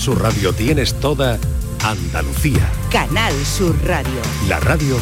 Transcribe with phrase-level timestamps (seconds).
[0.00, 1.38] Sur Radio tienes toda
[1.82, 2.70] Andalucía.
[2.90, 4.20] Canal Sur Radio.
[4.48, 4.96] La radio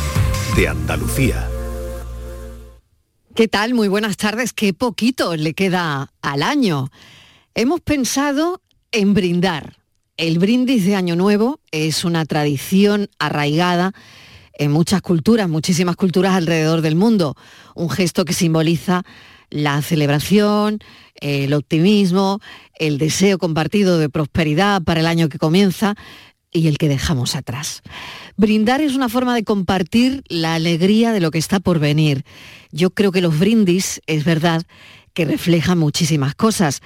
[0.57, 1.49] de Andalucía.
[3.35, 3.75] ¿Qué tal?
[3.75, 4.53] Muy buenas tardes.
[4.53, 6.91] Qué poquito le queda al año.
[7.55, 8.61] Hemos pensado
[8.91, 9.79] en brindar.
[10.17, 13.93] El brindis de Año Nuevo es una tradición arraigada
[14.55, 17.37] en muchas culturas, muchísimas culturas alrededor del mundo.
[17.75, 19.03] Un gesto que simboliza
[19.49, 20.81] la celebración,
[21.23, 22.41] el optimismo,
[22.75, 25.95] el deseo compartido de prosperidad para el año que comienza
[26.51, 27.83] y el que dejamos atrás.
[28.37, 32.25] Brindar es una forma de compartir la alegría de lo que está por venir.
[32.73, 34.63] Yo creo que los brindis, es verdad,
[35.15, 36.81] que reflejan muchísimas cosas.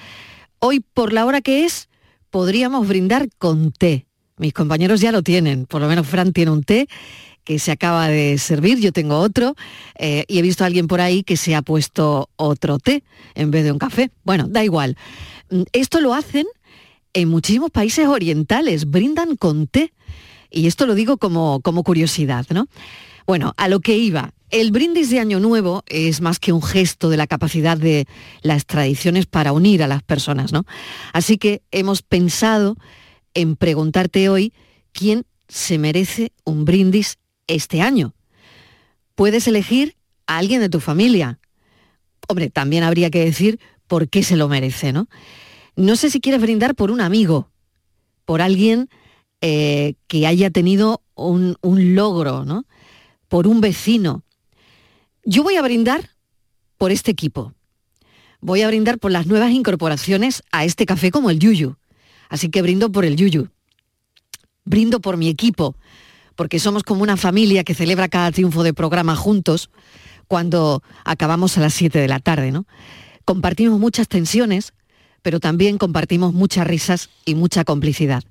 [0.58, 1.88] Hoy, por la hora que es,
[2.30, 4.06] podríamos brindar con té.
[4.36, 6.88] Mis compañeros ya lo tienen, por lo menos Fran tiene un té
[7.46, 9.54] que se acaba de servir, yo tengo otro,
[9.98, 13.04] eh, y he visto a alguien por ahí que se ha puesto otro té
[13.34, 14.10] en vez de un café.
[14.24, 14.96] Bueno, da igual.
[15.50, 16.46] Mm, esto lo hacen
[17.14, 19.92] en muchísimos países orientales, brindan con té.
[20.50, 22.66] Y esto lo digo como, como curiosidad, ¿no?
[23.26, 24.32] Bueno, a lo que iba.
[24.50, 28.06] El brindis de Año Nuevo es más que un gesto de la capacidad de
[28.42, 30.64] las tradiciones para unir a las personas, ¿no?
[31.12, 32.76] Así que hemos pensado
[33.34, 34.52] en preguntarte hoy
[34.92, 38.14] quién se merece un brindis este año.
[39.14, 41.38] Puedes elegir a alguien de tu familia.
[42.28, 45.08] Hombre, también habría que decir por qué se lo merece, ¿no?
[45.76, 47.50] No sé si quieres brindar por un amigo,
[48.24, 48.88] por alguien
[49.40, 52.64] eh, que haya tenido un, logro, ¿no?
[53.28, 54.22] Por un vecino.
[55.24, 56.10] Yo voy a brindar
[56.78, 57.52] por este equipo.
[58.40, 61.76] Voy a brindar por las nuevas incorporaciones a este café como el Yuyu.
[62.28, 63.48] Así que brindo por el Yuyu.
[64.64, 65.76] Brindo por mi equipo,
[66.36, 69.70] porque somos como una familia que celebra cada triunfo de programa juntos
[70.28, 72.66] cuando acabamos a las 7 de la tarde, ¿no?
[73.24, 74.72] Compartimos muchas tensiones,
[75.22, 78.22] pero también compartimos muchas risas y mucha complicidad.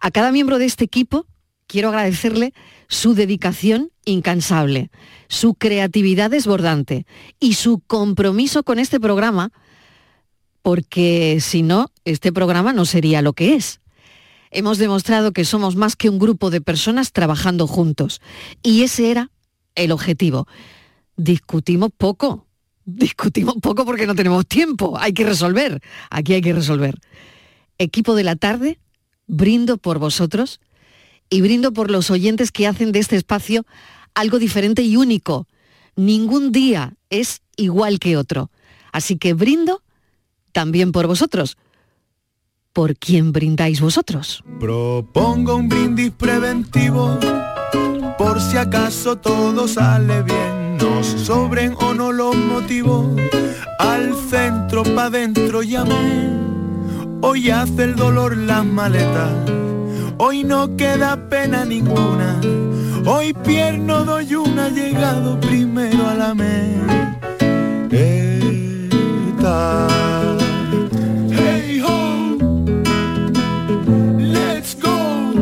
[0.00, 1.26] A cada miembro de este equipo
[1.66, 2.54] quiero agradecerle
[2.88, 4.90] su dedicación incansable,
[5.28, 7.06] su creatividad desbordante
[7.38, 9.52] y su compromiso con este programa,
[10.62, 13.80] porque si no, este programa no sería lo que es
[14.50, 18.20] hemos demostrado que somos más que un grupo de personas trabajando juntos.
[18.62, 19.30] Y ese era
[19.74, 20.46] el objetivo.
[21.16, 22.46] Discutimos poco,
[22.84, 26.98] discutimos poco porque no tenemos tiempo, hay que resolver, aquí hay que resolver.
[27.78, 28.78] Equipo de la tarde,
[29.26, 30.60] brindo por vosotros
[31.30, 33.66] y brindo por los oyentes que hacen de este espacio
[34.14, 35.46] algo diferente y único.
[35.96, 38.50] Ningún día es igual que otro.
[38.92, 39.82] Así que brindo
[40.52, 41.56] también por vosotros
[42.72, 44.42] por quién brindáis vosotros.
[44.60, 47.18] Propongo un brindis preventivo,
[48.16, 53.06] por si acaso todo sale bien, nos sobren o no los motivos,
[53.78, 56.30] al centro pa' dentro llamé,
[57.22, 59.32] hoy hace el dolor las maletas,
[60.18, 62.40] hoy no queda pena ninguna,
[63.06, 66.68] hoy pierno doy una, llegado primero a la meta.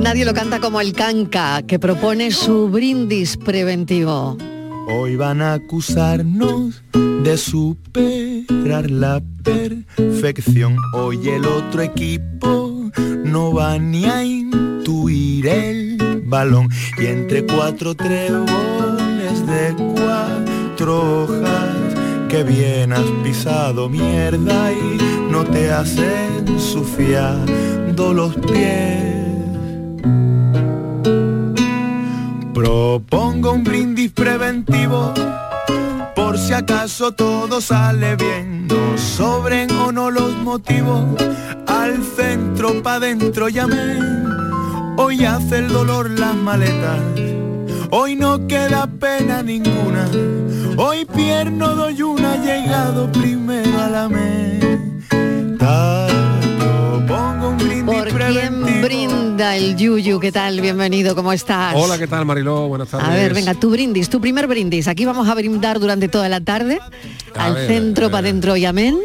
[0.06, 4.38] Nadie lo canta como el canca, que propone su brindis preventivo.
[4.86, 6.80] Hoy van a acusarnos
[7.24, 10.76] de superar la perfección.
[10.94, 12.88] Hoy el otro equipo
[13.24, 16.68] no va ni a intuir el balón.
[16.98, 21.74] Y entre cuatro treboles de cuatro hojas
[22.28, 29.15] que bien has pisado mierda y no te hacen ensuciando los pies
[32.66, 35.14] Propongo un brindis preventivo
[36.16, 41.04] por si acaso todo sale bien, no sobren o no los motivos,
[41.68, 44.00] al centro pa' dentro llamé,
[44.96, 47.00] hoy hace el dolor las maletas,
[47.92, 50.10] hoy no queda pena ninguna,
[50.76, 56.05] hoy pierno doy una, llegado primero a la meta.
[57.84, 60.20] ¿Por quién brinda el Yuyu?
[60.20, 60.60] ¿Qué tal?
[60.60, 61.74] Bienvenido, ¿cómo estás?
[61.76, 62.68] Hola, ¿qué tal, Mariló?
[62.68, 63.08] Buenas tardes.
[63.08, 64.86] A ver, venga, tu brindis, tu primer brindis.
[64.86, 66.78] Aquí vamos a brindar durante toda la tarde.
[67.34, 68.96] al centro, para adentro y amén.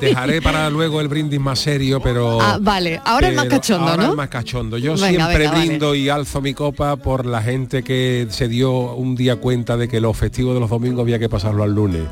[0.00, 2.40] Dejaré para luego el brindis más serio, pero...
[2.40, 4.10] Ah, vale, ahora es más cachondo, ahora ¿no?
[4.10, 4.78] es más cachondo.
[4.78, 9.36] Yo siempre brindo y alzo mi copa por la gente que se dio un día
[9.36, 12.02] cuenta de que los festivos de los domingos había que pasarlo al lunes.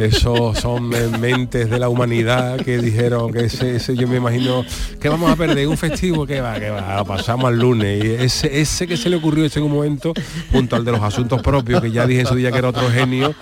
[0.00, 4.64] Eso son mentes de la humanidad que dijeron que ese, ese yo me imagino
[5.00, 8.04] que vamos a perder un festivo que va, que va, lo pasamos al lunes.
[8.04, 10.12] Y ese, ese que se le ocurrió ese en un momento,
[10.52, 12.88] junto al de los asuntos propios, que ya dije en su día que era otro
[12.90, 13.34] genio,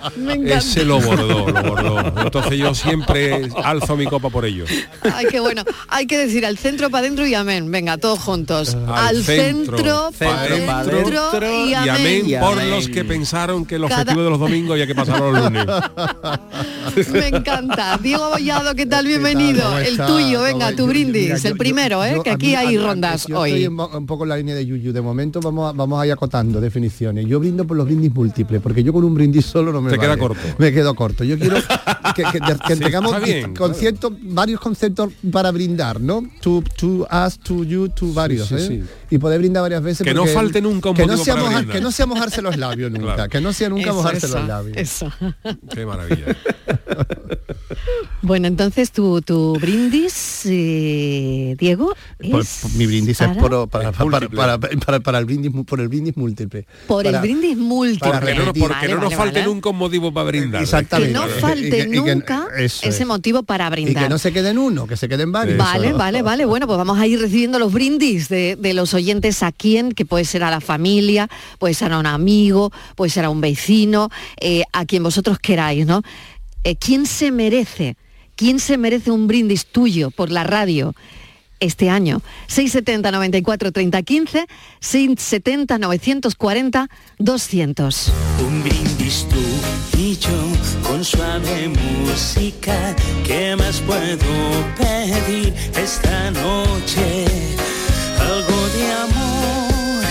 [0.45, 2.21] ese lo bordó, lo bordó.
[2.21, 4.65] Entonces yo siempre alzo mi copa por ello.
[5.13, 5.63] Ay, qué bueno.
[5.87, 7.69] Hay que decir al centro para adentro y amén.
[7.71, 8.75] Venga, todos juntos.
[8.87, 12.39] Al, centro, para adentro y amén.
[12.39, 15.65] por los que pensaron que los festivos de los domingos había que pasarlo los lunes.
[17.11, 17.97] Me encanta.
[18.01, 19.05] Diego Bollado, ¿qué tal?
[19.05, 19.77] Bienvenido.
[19.77, 22.19] El tuyo, venga, tu brindis, el primero, ¿eh?
[22.23, 23.63] que aquí hay rondas hoy.
[23.63, 24.91] Estoy un poco en la línea de Yuyu.
[24.93, 27.25] De momento vamos a, vamos a ir acotando definiciones.
[27.25, 29.99] Yo brindo por los brindis múltiples, porque yo con un brindis solo no me Te
[29.99, 30.41] queda corto.
[30.57, 31.23] Me quedo corto.
[31.23, 31.57] Yo quiero
[32.15, 33.15] que, tengamos
[33.57, 36.23] conceptos, varios conceptos para brindar, ¿no?
[36.41, 38.51] To, to us, to you, to varios.
[38.51, 38.83] ¿eh?
[39.09, 40.05] Y poder brindar varias veces.
[40.05, 42.91] Que no falte nunca un que no, sea mojar, que no sea mojarse los labios
[42.99, 43.27] nunca.
[43.27, 44.77] Que no sea nunca mojarse los labios.
[44.77, 45.11] Eso.
[45.73, 46.35] Qué maravilla.
[48.21, 51.93] bueno, entonces tu, tu brindis, eh, Diego,
[52.31, 53.67] pues, mi brindis es, para,
[55.01, 56.65] para, el brindis por el brindis múltiple.
[56.87, 58.11] Por el brindis múltiple.
[58.59, 60.61] Porque no, nos falte nunca un motivo para brindar.
[60.61, 61.13] Exactamente.
[61.13, 64.03] Que no falte nunca ese motivo para brindar.
[64.03, 65.57] Y que no se quede en uno, que se queden varios.
[65.57, 66.45] Vale, vale, vale.
[66.45, 70.25] Bueno, pues vamos a ir recibiendo los brindis de, los oyentes a quién, que puede
[70.25, 71.27] ser a la familia,
[71.57, 74.09] puede ser a un amigo, puede ser a un vecino,
[74.39, 76.01] eh, a quien vosotros queráis, ¿no?
[76.63, 77.95] Eh, ¿Quién se merece?
[78.35, 80.93] ¿Quién se merece un brindis tuyo por la radio?
[81.59, 82.21] Este año.
[82.47, 84.47] 670 94 30 15,
[84.79, 88.13] 670 940 200.
[88.45, 90.29] Un brindis tú y yo
[90.83, 92.95] con suave música.
[93.25, 94.19] ¿Qué más puedo
[94.77, 97.25] pedir esta noche?
[98.19, 100.05] Algo de amor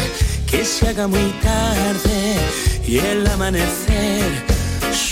[0.51, 2.37] que se haga muy tarde
[2.87, 4.58] y el amanecer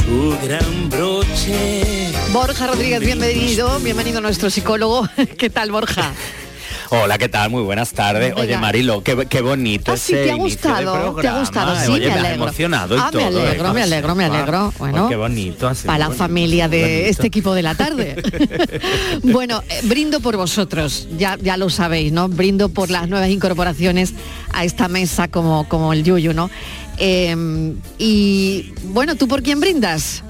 [0.07, 2.13] su gran broche.
[2.33, 5.09] Borja Rodríguez, bienvenido, bienvenido a nuestro psicólogo.
[5.39, 6.13] ¿Qué tal, Borja?
[6.91, 7.51] Hola, ¿qué tal?
[7.51, 8.35] Muy buenas tardes.
[8.37, 12.45] Oye, Marilo, qué, bonito ah, sí, te ha gustado, te ha gustado, sí, me, alegro.
[12.45, 14.73] emocionado y ah, todo, me alegro, me alegro, me alegro.
[14.79, 15.71] Bueno, qué bonito.
[15.85, 18.17] para la familia de este equipo de la tarde.
[19.23, 22.29] bueno, eh, brindo por vosotros, ya, ya lo sabéis, ¿no?
[22.29, 24.15] Brindo por las nuevas incorporaciones
[24.53, 26.51] a esta mesa como, como el Yuyu, ¿no?
[26.99, 30.23] Em, y bueno, ¿tú por quién brindas?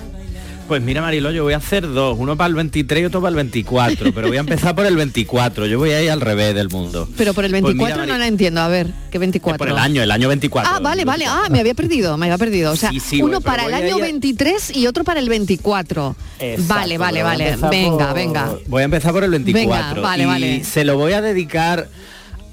[0.67, 3.31] Pues mira Marilo, yo voy a hacer dos, uno para el 23 y otro para
[3.31, 6.57] el 24, pero voy a empezar por el 24, yo voy a ir al revés
[6.57, 7.09] del mundo.
[7.17, 9.59] Pero por el 24 pues no la entiendo, a ver, ¿qué 24?
[9.59, 10.73] Por el año, el año 24.
[10.75, 12.91] Ah, vale, vale, ah, me había perdido, me había perdido, o sea,
[13.21, 16.17] uno para el año 23 y otro para el 24.
[16.67, 18.57] vale, vale, vale, venga, venga.
[18.67, 20.65] Voy a empezar por el 24 vale, y vale.
[20.65, 21.89] se lo voy a dedicar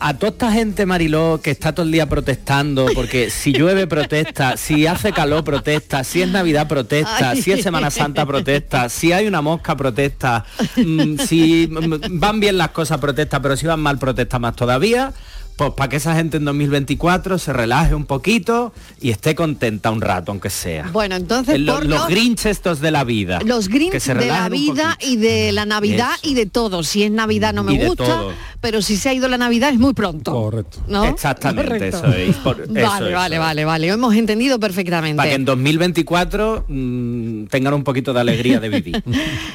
[0.05, 4.57] a toda esta gente, Mariló, que está todo el día protestando, porque si llueve protesta,
[4.57, 9.27] si hace calor protesta, si es Navidad protesta, si es Semana Santa protesta, si hay
[9.27, 10.43] una mosca protesta,
[10.75, 11.69] mm, si
[12.11, 15.13] van bien las cosas protesta, pero si van mal protesta más todavía
[15.55, 20.01] pues para que esa gente en 2024 se relaje un poquito y esté contenta un
[20.01, 20.89] rato, aunque sea.
[20.91, 23.39] Bueno, entonces los, los grinch estos de la vida.
[23.45, 26.83] Los grinch de la vida y de la Navidad y de todo.
[26.83, 28.23] Si es Navidad no me gusta,
[28.61, 30.31] pero si se ha ido la Navidad es muy pronto.
[30.31, 30.79] Correcto.
[31.05, 32.35] Exactamente, eso es.
[32.43, 33.87] vale, vale, vale, vale.
[33.89, 35.17] Hemos entendido perfectamente.
[35.17, 39.03] Para que en 2024 mm, tengan un poquito de alegría de vivir.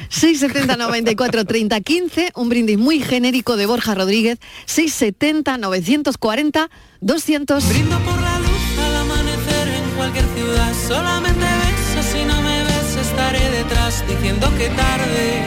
[0.09, 4.39] 670 94 30 15, un brindis muy genérico de Borja Rodríguez.
[4.65, 6.69] 670 900 240
[7.01, 7.69] 200.
[7.69, 10.71] Brindo por la luz al amanecer en cualquier ciudad.
[10.87, 15.45] Solamente beso si no me ves estaré detrás diciendo que tarde,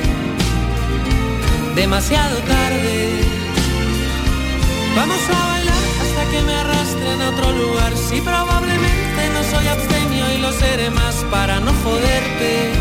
[1.77, 3.21] demasiado tarde.
[4.97, 7.93] Vamos a bailar hasta que me arrastren a otro lugar.
[7.97, 12.73] Si probablemente no soy abstemio y lo seré más para no joderte,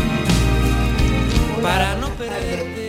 [1.62, 2.81] para no perderte.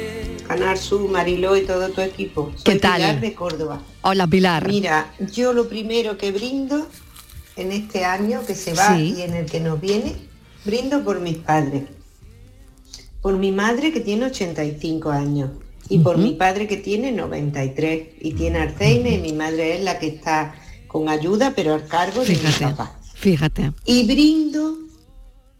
[0.53, 2.51] Canar Sur, Mariló y todo tu equipo.
[2.55, 2.97] Soy ¿Qué tal?
[3.01, 3.81] Pilar de Córdoba.
[4.03, 4.67] Hola Pilar.
[4.67, 6.87] Mira, yo lo primero que brindo
[7.55, 10.15] en este año que se va y en el que nos viene,
[10.63, 11.85] brindo por mis padres.
[13.23, 15.49] Por mi madre que tiene 85 años
[15.89, 19.97] y por mi padre que tiene 93 y tiene Alzheimer y mi madre es la
[19.97, 20.53] que está
[20.87, 22.99] con ayuda pero al cargo de mi papá.
[23.15, 23.71] Fíjate.
[23.85, 24.77] Y brindo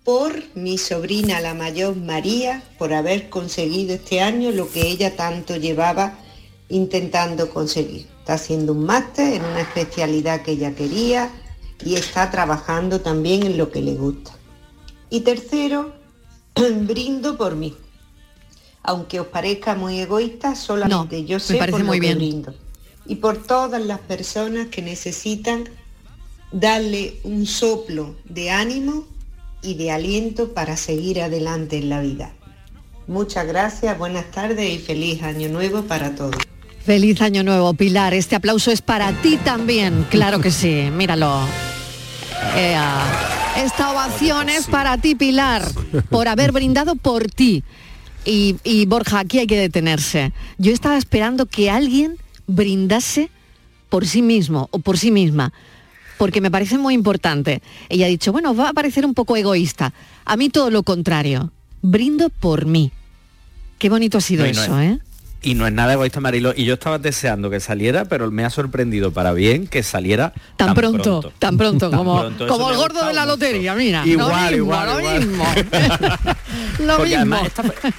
[0.04, 5.56] por mi sobrina la mayor María, por haber conseguido este año lo que ella tanto
[5.56, 6.20] llevaba
[6.70, 8.08] intentando conseguir.
[8.20, 11.30] Está haciendo un máster en una especialidad que ella quería
[11.84, 14.32] y está trabajando también en lo que le gusta.
[15.10, 15.94] Y tercero,
[16.56, 17.76] brindo por mí.
[18.82, 22.18] Aunque os parezca muy egoísta, solamente yo sé por muy bien.
[22.18, 22.54] brindo.
[23.06, 25.70] Y por todas las personas que necesitan
[26.52, 29.06] darle un soplo de ánimo
[29.64, 32.34] y de aliento para seguir adelante en la vida.
[33.08, 36.36] Muchas gracias, buenas tardes y feliz año nuevo para todos.
[36.86, 38.14] Feliz año nuevo, Pilar.
[38.14, 40.06] Este aplauso es para ti también.
[40.10, 41.40] Claro que sí, míralo.
[43.58, 45.66] Esta ovación es para ti, Pilar,
[46.10, 47.64] por haber brindado por ti.
[48.26, 50.34] y Borja, aquí hay que detenerse.
[50.58, 52.18] Yo estaba esperando que alguien
[52.48, 53.30] brindase
[53.90, 55.54] por sí mismo o por sí misma
[56.24, 57.62] porque me parece muy importante.
[57.90, 59.94] Ella ha dicho, bueno, va a parecer un poco egoísta.
[60.24, 61.52] A mí todo lo contrario.
[61.82, 62.94] Brindo por mí.
[63.78, 65.00] Qué bonito ha sido eso, ¿eh?
[65.44, 66.54] Y no es nada egoísta, Marilo.
[66.56, 70.74] Y yo estaba deseando que saliera, pero me ha sorprendido para bien que saliera tan,
[70.74, 74.06] pronto, Tan pronto, como, como el gordo de la lotería, mira.
[74.06, 75.44] Igual, igual, lo mismo.
[76.80, 77.36] lo Porque mismo.
[77.36, 77.52] Además,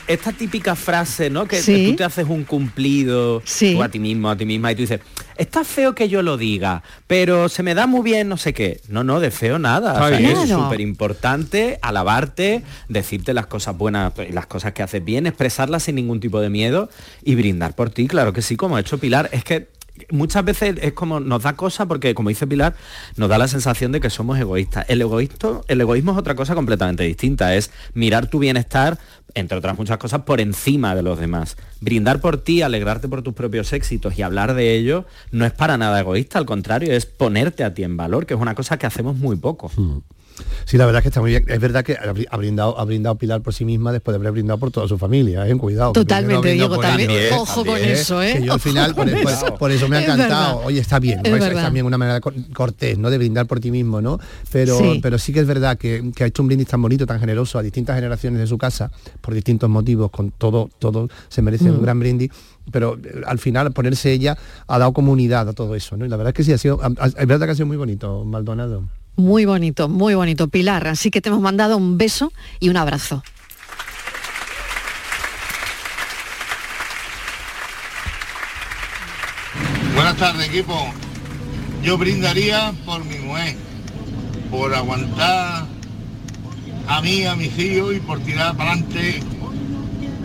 [0.07, 1.47] esta, típica frase, ¿no?
[1.47, 3.43] Que tú te haces un cumplido
[3.83, 5.01] a ti mismo, a ti misma, y tú dices,
[5.37, 8.81] está feo que yo lo diga, pero se me da muy bien no sé qué.
[8.89, 10.09] No, no, de feo nada.
[10.11, 15.97] es súper importante alabarte, decirte las cosas buenas, las cosas que haces bien, expresarlas sin
[15.97, 16.89] ningún tipo de miedo
[17.23, 19.29] y brindar por ti, claro que sí, como ha hecho Pilar.
[19.33, 19.69] Es que
[20.11, 22.75] muchas veces es como nos da cosa porque como dice Pilar
[23.17, 24.85] nos da la sensación de que somos egoístas.
[24.89, 27.55] El egoísmo el egoísmo es otra cosa completamente distinta.
[27.55, 28.99] Es mirar tu bienestar
[29.35, 31.57] entre otras muchas cosas por encima de los demás.
[31.81, 35.77] Brindar por ti alegrarte por tus propios éxitos y hablar de ello no es para
[35.77, 36.39] nada egoísta.
[36.39, 39.37] Al contrario es ponerte a ti en valor que es una cosa que hacemos muy
[39.37, 39.71] poco.
[39.77, 39.99] Hmm.
[40.65, 41.45] Sí, la verdad es que está muy bien.
[41.47, 44.59] Es verdad que ha brindado, ha brindado Pilar por sí misma después de haber brindado
[44.59, 45.57] por toda su familia, ¿eh?
[45.57, 45.93] Cuidado.
[45.93, 47.11] Totalmente, Diego, también.
[47.33, 48.43] Ojo con eso, ¿eh?
[48.43, 49.09] yo al final, por,
[49.71, 49.89] eso.
[49.89, 50.63] me ha encantado.
[50.65, 53.11] Oye, está bien, es, también una manera cortés, ¿no?
[53.11, 54.19] De brindar por ti mismo, ¿no?
[54.51, 57.21] Pero sí, pero sí que es verdad que, ha hecho un brindis tan bonito, tan
[57.21, 61.71] generoso a distintas generaciones de su casa, por distintos motivos, con todo, todo se merece
[61.71, 61.83] un mm.
[61.83, 62.31] gran brindis
[62.71, 64.37] pero eh, al final ponerse ella
[64.67, 66.07] ha dado comunidad a todo eso, ¿no?
[66.07, 68.25] Y la verdad es que sí ha sido, es verdad que ha sido muy bonito,
[68.25, 68.85] Maldonado.
[69.17, 70.89] Muy bonito, muy bonito, Pilar.
[70.89, 73.23] Así que te hemos mandado un beso y un abrazo.
[79.95, 80.93] Buenas tardes, equipo.
[81.83, 83.57] Yo brindaría por mi mujer,
[84.51, 85.67] por aguantar
[86.89, 89.23] a mí, a mis hijos y por tirar para adelante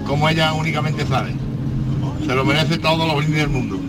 [0.08, 1.36] como ella únicamente sabe.
[2.26, 3.80] Se lo merece todos los brindis del mundo.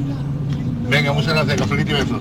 [0.88, 2.20] Venga, muchas gracias, cafelito y besos.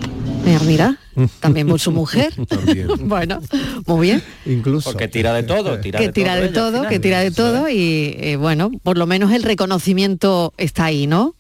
[0.66, 0.98] Mira,
[1.40, 2.34] también por su mujer.
[3.00, 3.42] bueno,
[3.86, 4.24] muy bien.
[4.46, 4.92] Incluso.
[4.92, 8.36] Porque tira de todo, tira que tira de todo, que tira de todo y eh,
[8.38, 11.36] bueno, por lo menos el reconocimiento está ahí, ¿no?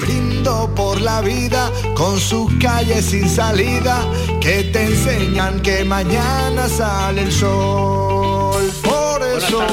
[0.00, 4.06] Brindo por la vida con sus calles sin salida
[4.40, 8.62] que te enseñan que mañana sale el sol.
[8.82, 9.66] Por eso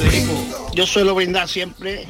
[0.73, 2.07] Yo suelo brindar siempre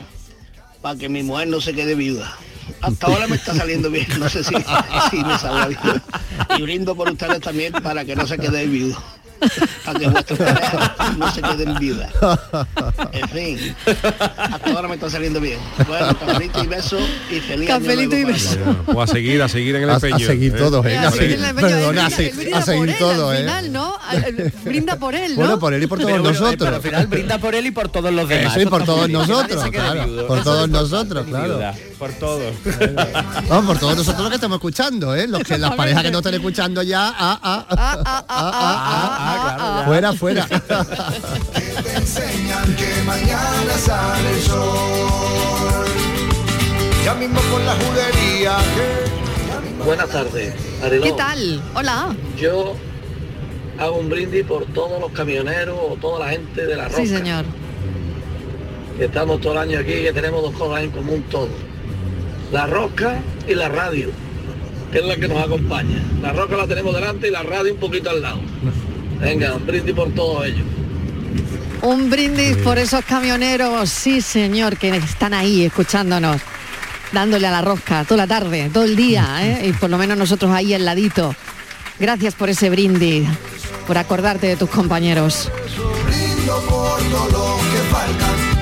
[0.81, 2.37] para que mi mujer no se quede viuda.
[2.81, 4.55] Hasta ahora me está saliendo bien, no sé si,
[5.09, 6.01] si me saldrá bien.
[6.57, 8.97] Y brindo por ustedes también para que no se quede viudo
[9.85, 10.39] para que vuestros
[11.17, 12.11] no se queden viudas.
[13.11, 13.75] En fin,
[14.37, 15.59] hasta ahora me está saliendo bien.
[15.87, 16.97] Bueno, cafelito y beso
[17.29, 18.57] y feliz Cafelito y beso.
[18.85, 20.15] Pues a seguir, a seguir en el empeño.
[20.15, 20.97] A, seguir todos, ¿eh?
[20.97, 23.39] A seguir, perdona, a, seguir todo, ¿eh?
[23.39, 23.97] Final, ¿no?
[24.63, 25.41] Brinda por él, ¿no?
[25.41, 26.57] Bueno, por él y por todos nosotros.
[26.59, 28.55] Pero al final brinda por él y por todos los demás.
[28.55, 30.27] Eso y por todos nosotros, claro.
[30.27, 31.59] Por todos nosotros, claro.
[31.99, 32.53] Por todos.
[33.49, 35.27] Vamos, por todos nosotros los que estamos escuchando, ¿eh?
[35.27, 39.57] Los que las parejas que no están escuchando ya, ah, ah, ah, ah, ah, ah
[39.59, 40.45] Ah, fuera, fuera.
[40.45, 45.87] te enseñan que mañana sale el sol.
[47.03, 48.57] Ya mismo con la judería
[49.85, 50.53] Buenas tardes,
[51.03, 51.61] ¿Qué tal?
[51.75, 52.15] Hola.
[52.37, 52.75] Yo
[53.77, 56.97] hago un brindis por todos los camioneros o toda la gente de la roca.
[57.01, 57.43] Sí, señor.
[58.97, 61.49] Que estamos todo el año aquí y que tenemos dos cosas en común todos.
[62.51, 64.09] La roca y la radio,
[64.91, 66.03] que es la que nos acompaña.
[66.21, 68.39] La roca la tenemos delante y la radio un poquito al lado.
[69.21, 70.63] Venga, un brindis por todo ello.
[71.81, 76.41] Un brindis por esos camioneros, sí señor, que están ahí escuchándonos,
[77.11, 79.67] dándole a la rosca toda la tarde, todo el día, ¿eh?
[79.69, 81.35] y por lo menos nosotros ahí al ladito.
[81.99, 83.29] Gracias por ese brindis,
[83.85, 85.51] por acordarte de tus compañeros.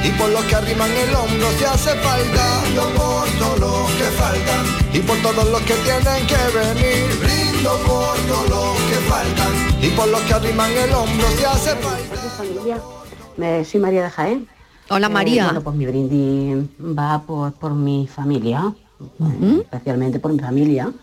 [0.07, 2.63] Y por los que arriman el hombro se hace falta.
[2.95, 7.05] por todos los que faltan y por todos los que tienen que venir.
[7.19, 11.75] Brindo por todos los que faltan y por los que arriman el hombro se hace
[11.75, 12.81] familia,
[13.35, 14.47] Me, soy María de Jaén.
[14.89, 15.45] Hola María.
[15.45, 18.73] bueno, pues mi brindis va por, por mi familia,
[19.63, 20.93] especialmente por mi familia,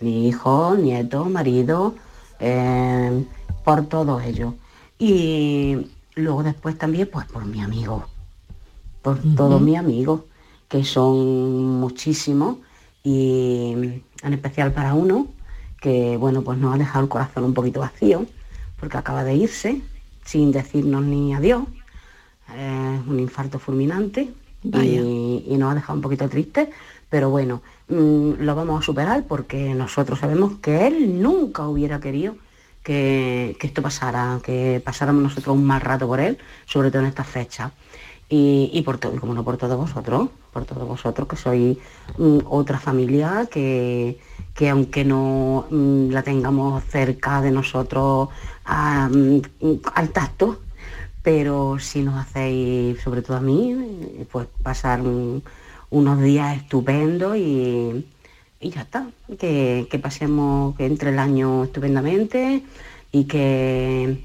[0.00, 1.94] mi hijo, nieto, marido,
[2.40, 3.24] eh,
[3.64, 4.54] por todos ellos.
[4.98, 5.86] Y
[6.16, 8.04] luego después también pues por mi amigo,
[9.08, 10.22] por todos mis amigos,
[10.68, 12.58] que son muchísimos
[13.02, 15.28] y en especial para uno,
[15.80, 18.26] que bueno, pues nos ha dejado el corazón un poquito vacío,
[18.78, 19.80] porque acaba de irse
[20.24, 21.62] sin decirnos ni adiós.
[23.08, 26.70] un infarto fulminante y, nos ha dejado un poquito triste,
[27.08, 32.36] pero bueno, mm, lo vamos a superar porque nosotros sabemos que él nunca hubiera querido
[32.82, 37.26] que, esto pasara, que pasáramos nosotros un mal rato por él, sobre todo en estas
[37.26, 37.72] fechas.
[38.30, 41.78] Y, por todo, como no por todos vosotros, por todos vosotros que sois
[42.18, 44.18] mm, otra familia que,
[44.54, 48.28] que aunque no mm, la tengamos cerca de nosotros
[48.66, 49.40] mm,
[49.94, 50.60] al tacto,
[51.22, 55.00] pero si nos hacéis, sobre todo a mí, pues pasar
[55.90, 58.04] unos días estupendos y,
[58.60, 59.06] ya está,
[59.38, 62.62] que, que pasemos que entre el año estupendamente
[63.10, 64.22] y que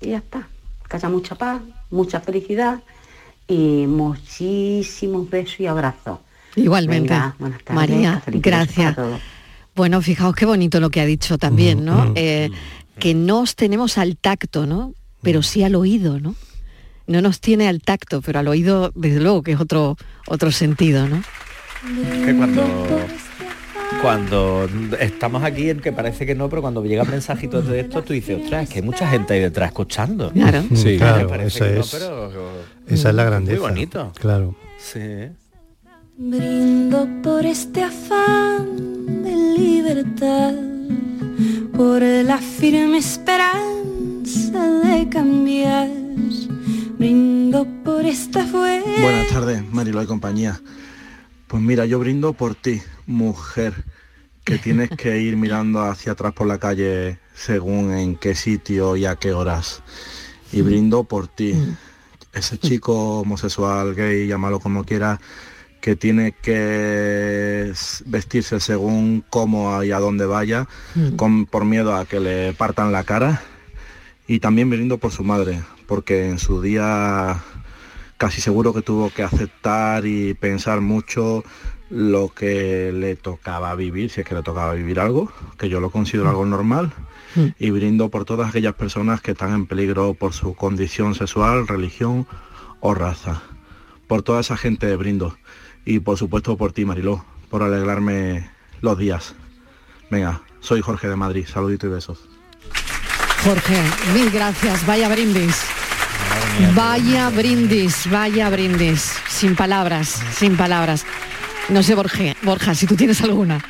[0.00, 0.48] y ya está,
[0.88, 2.80] que haya mucha paz, mucha felicidad
[3.48, 6.18] y muchísimos besos y abrazos.
[6.54, 7.14] Igualmente.
[7.72, 8.96] María, gracias.
[9.74, 12.12] Bueno, fijaos qué bonito lo que ha dicho también, ¿no?
[12.14, 12.50] Eh,
[12.98, 14.92] que no os tenemos al tacto, ¿no?
[15.22, 16.34] Pero sí al oído, ¿no?
[17.06, 21.08] No nos tiene al tacto, pero al oído, desde luego, que es otro, otro sentido,
[21.08, 21.22] ¿no?
[22.24, 22.62] Que cuando
[24.02, 24.68] cuando
[25.00, 28.42] estamos aquí, en que parece que no, pero cuando llegan mensajitos de esto, tú dices,
[28.42, 30.30] ostras, es que hay mucha gente ahí detrás escuchando.
[30.32, 30.64] Claro.
[30.74, 31.94] Sí, claro, esa es,
[32.86, 33.60] esa es la grandeza.
[33.60, 34.12] Muy bonito.
[34.18, 34.54] Claro.
[34.78, 35.28] Sí.
[36.16, 40.54] Brindo por este afán de libertad,
[41.76, 45.88] por la firme esperanza de cambiar.
[46.98, 48.88] Brindo por esta fuerza.
[49.00, 50.60] Buenas tardes, Marilo y compañía.
[51.46, 53.74] Pues mira, yo brindo por ti, mujer,
[54.44, 59.06] que tienes que ir mirando hacia atrás por la calle según en qué sitio y
[59.06, 59.82] a qué horas.
[60.52, 61.54] Y brindo por ti,
[62.32, 65.20] ese chico homosexual, gay, llámalo como quiera,
[65.80, 67.72] que tiene que
[68.06, 70.66] vestirse según cómo y a dónde vaya,
[71.16, 73.42] con, por miedo a que le partan la cara.
[74.26, 77.42] Y también brindo por su madre, porque en su día
[78.18, 81.44] casi seguro que tuvo que aceptar y pensar mucho
[81.90, 85.90] lo que le tocaba vivir, si es que le tocaba vivir algo, que yo lo
[85.90, 86.92] considero algo normal,
[87.34, 87.46] mm.
[87.58, 92.26] y brindo por todas aquellas personas que están en peligro por su condición sexual, religión
[92.80, 93.42] o raza.
[94.06, 95.36] Por toda esa gente brindo.
[95.84, 99.34] Y por supuesto por ti, Mariló, por alegrarme los días.
[100.10, 102.28] Venga, soy Jorge de Madrid, saludito y besos.
[103.44, 103.80] Jorge,
[104.14, 105.64] mil gracias, vaya brindis.
[106.74, 109.14] Vaya brindis, vaya brindis.
[109.28, 111.06] Sin palabras, sin palabras.
[111.68, 113.62] No sé, Borja, Borja, si tú tienes alguna.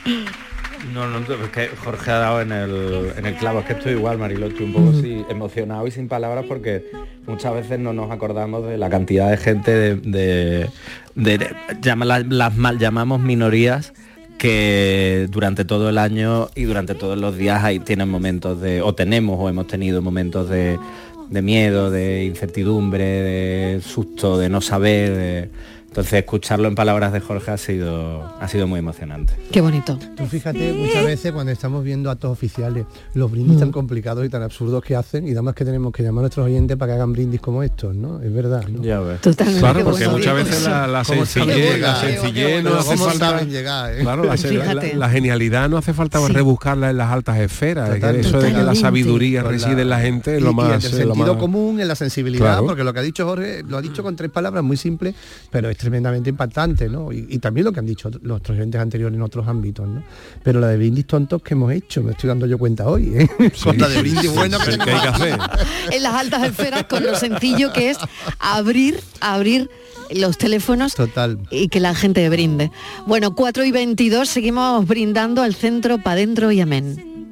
[0.94, 3.92] No, no, es que Jorge ha dado en el, en el clavo, es que estoy
[3.92, 4.92] igual, Marilo, estoy un poco
[5.28, 6.84] emocionado y sin palabras porque
[7.26, 10.70] muchas veces no nos acordamos de la cantidad de gente de,
[11.14, 11.56] de,
[12.30, 13.92] las, mal llamamos minorías
[14.38, 18.94] que durante todo el año y durante todos los días ahí tienen momentos de, o
[18.94, 20.78] tenemos o hemos tenido momentos de
[21.30, 25.50] de miedo, de incertidumbre, de susto, de no saber.
[25.88, 29.32] Entonces escucharlo en palabras de Jorge ha sido, ha sido muy emocionante.
[29.50, 29.98] Qué bonito.
[30.16, 33.72] Tú fíjate muchas veces cuando estamos viendo actos oficiales, los brindis tan mm.
[33.72, 36.76] complicados y tan absurdos que hacen y además que tenemos que llamar a nuestros oyentes
[36.76, 38.20] para que hagan brindis como estos, ¿no?
[38.20, 38.68] Es verdad.
[38.68, 38.82] ¿no?
[38.82, 39.20] Ya ves.
[39.58, 43.42] Claro, porque muchas veces la, la sencillez, la sencillez no hace falta.
[43.42, 44.00] Llegar, ¿eh?
[44.00, 47.90] Claro, la, genialidad no hace falta rebuscarla en las altas esferas.
[48.14, 50.84] eso de que la sabiduría reside en la gente es lo más.
[50.84, 54.02] el sentido común, en la sensibilidad, porque lo que ha dicho Jorge, lo ha dicho
[54.02, 55.14] con tres palabras muy simples,
[55.50, 57.10] pero es tremendamente impactante, ¿no?
[57.12, 60.04] Y, también lo que han dicho los oyentes anteriores en otros ámbitos, ¿no?
[60.42, 63.28] Pero la de brindis tontos que hemos hecho, me estoy dando yo cuenta hoy, ¿eh?
[63.64, 65.38] con la de brindis bueno que, hay hacer.
[65.90, 67.98] En las altas esferas con lo sencillo que es
[68.38, 69.70] abrir, abrir
[70.10, 71.38] los teléfonos Total.
[71.50, 72.70] y que la gente brinde.
[73.06, 77.30] Bueno, 4 y 22 seguimos brindando al centro para adentro y amén.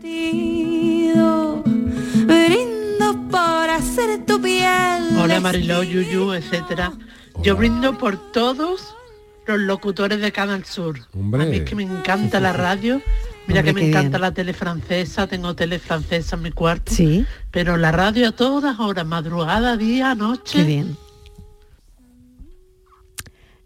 [2.26, 5.18] Brindo por hacer tu piel.
[5.20, 6.92] Hola Mariló, Yuyu, etcétera.
[7.42, 8.94] Yo brindo por todos
[9.46, 10.98] los locutores de Canal Sur.
[10.98, 13.00] A mí es que me encanta la radio.
[13.46, 16.92] Mira que me encanta la tele francesa, tengo tele francesa en mi cuarto.
[16.92, 17.24] Sí.
[17.52, 20.58] Pero la radio a todas horas, madrugada, día, noche.
[20.58, 20.96] Qué bien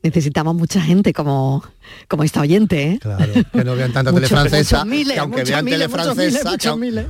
[0.02, 1.62] necesitamos mucha gente como,
[2.08, 2.98] como esta oyente, ¿eh?
[3.00, 6.56] Claro, que no vean tanta tele francesa, que aunque vean tele francesa,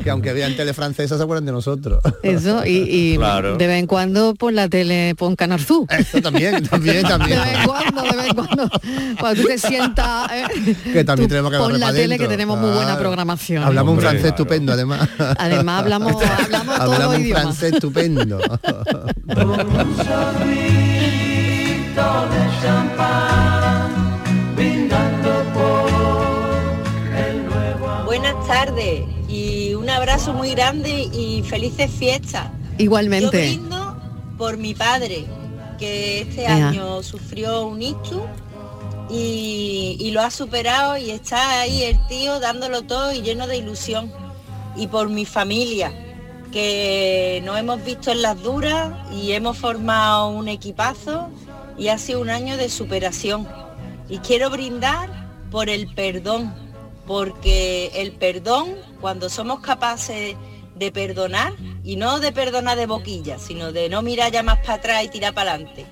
[0.02, 2.02] que, aunque vean tele francesa se acuerdan de nosotros.
[2.22, 3.16] Eso, y,
[3.58, 5.86] de vez en cuando pon la tele, pon Canarzú.
[5.88, 7.38] Eso también, también, también.
[7.38, 8.70] De vez en cuando, de vez en cuando,
[9.18, 10.76] cuando tú te sientas, ¿eh?
[10.92, 13.62] que también tenemos que Pon la tele que tenemos muy buena programación.
[13.62, 15.08] Hablamos un francés estupendo, además.
[15.38, 18.38] Además hablamos, hablamos, hablamos un francés estupendo.
[28.80, 32.48] Tardes y un abrazo muy grande y felices fiestas.
[32.78, 33.54] Igualmente.
[33.54, 33.96] Yo brindo
[34.38, 35.26] por mi padre,
[35.78, 38.22] que este año sufrió un ictus
[39.10, 43.58] y, y, lo ha superado y está ahí el tío dándolo todo y lleno de
[43.58, 44.10] ilusión.
[44.76, 45.92] Y por mi familia,
[46.52, 51.28] que nos hemos visto en las duras y hemos formado un equipazo
[51.76, 53.48] y ha sido un año de superación.
[54.08, 55.10] Y quiero brindar
[55.50, 56.54] por el perdón,
[57.10, 60.36] porque el perdón, cuando somos capaces
[60.76, 64.74] de perdonar, y no de perdonar de boquilla, sino de no mirar ya más para
[64.74, 65.86] atrás y tirar para adelante.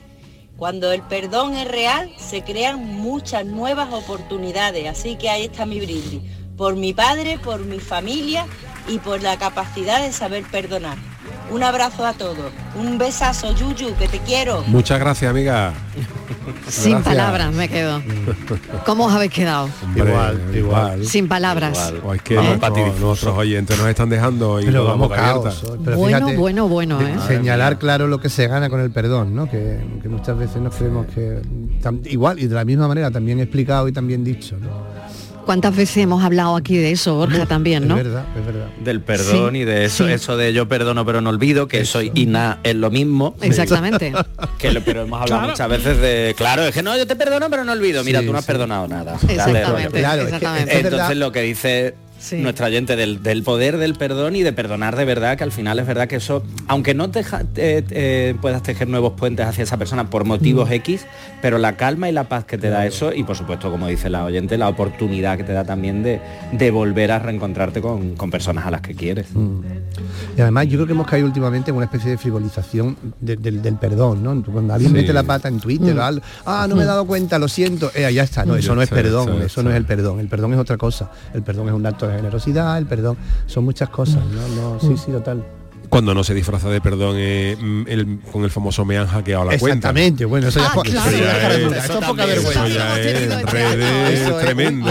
[0.56, 4.86] Cuando el perdón es real, se crean muchas nuevas oportunidades.
[4.86, 6.22] Así que ahí está mi brindis.
[6.56, 8.46] Por mi padre, por mi familia
[8.86, 10.98] y por la capacidad de saber perdonar.
[11.50, 12.52] Un abrazo a todos.
[12.74, 14.62] Un besazo, Yuyu, que te quiero.
[14.66, 15.72] Muchas gracias, amiga.
[16.68, 18.02] Sin palabras me quedo.
[18.84, 19.68] ¿Cómo os habéis quedado?
[19.94, 21.04] igual, igual.
[21.04, 21.92] Sin palabras.
[22.14, 25.64] es que nuestros, oyentes nos están dejando y pero vamos caos,
[25.96, 27.16] bueno, bueno, bueno, ¿eh?
[27.26, 29.48] Señalar claro lo que se gana con el perdón, ¿no?
[29.50, 31.40] Que, muchas veces nos creemos que
[32.04, 34.87] igual y de la misma manera también explicado y también dicho, ¿no?
[35.48, 37.96] ¿Cuántas veces hemos hablado aquí de eso, Borja, también, no?
[37.96, 38.66] Es verdad, es verdad.
[38.84, 42.26] Del perdón y de eso, eso de yo perdono pero no olvido, que eso y
[42.26, 43.34] nada es lo mismo.
[43.40, 44.12] Exactamente.
[44.58, 47.64] que pero hemos hablado muchas veces de, claro, es que no, yo te perdono pero
[47.64, 48.04] no olvido.
[48.04, 49.14] Mira, tú no has perdonado nada.
[49.26, 50.00] Exactamente.
[50.00, 50.26] claro,
[50.68, 51.94] entonces lo que dice
[52.32, 55.86] nuestra oyente del, poder del perdón y de perdonar de verdad, que al final es
[55.86, 57.24] verdad que eso, aunque no te,
[58.40, 60.72] puedas tejer nuevos puentes hacia esa persona por motivos mm.
[60.72, 61.06] X,
[61.40, 64.10] pero la calma y la paz que te da eso y por supuesto, como dice
[64.10, 66.20] la oyente, la oportunidad que te da también de,
[66.52, 69.28] de volver a reencontrarte con, personas a las que quieres.
[69.32, 69.60] Mm.
[70.36, 74.22] Y además yo creo que hemos caído últimamente en una especie de frivolización del perdón,
[74.22, 74.42] ¿no?
[74.42, 76.20] Cuando alguien mete la pata en Twitter, mm.
[76.46, 78.90] ah, no me he dado cuenta, lo siento, eh, ya está, no, eso no es
[78.90, 81.86] perdón, eso no es el perdón, el perdón es otra cosa, el perdón es un
[81.86, 83.16] acto de generosidad, el perdón,
[83.46, 84.72] son muchas cosas, ¿no?
[84.72, 85.44] no sí, sí, total
[85.88, 89.58] cuando no se disfraza de perdón eh, mm, con el famoso me han hackeado la
[89.58, 89.88] cuenta.
[89.88, 92.66] Exactamente, bueno, eso ya, ah, claro, eso es poca vergüenza.
[92.66, 94.90] Eso ya es redes tremendo.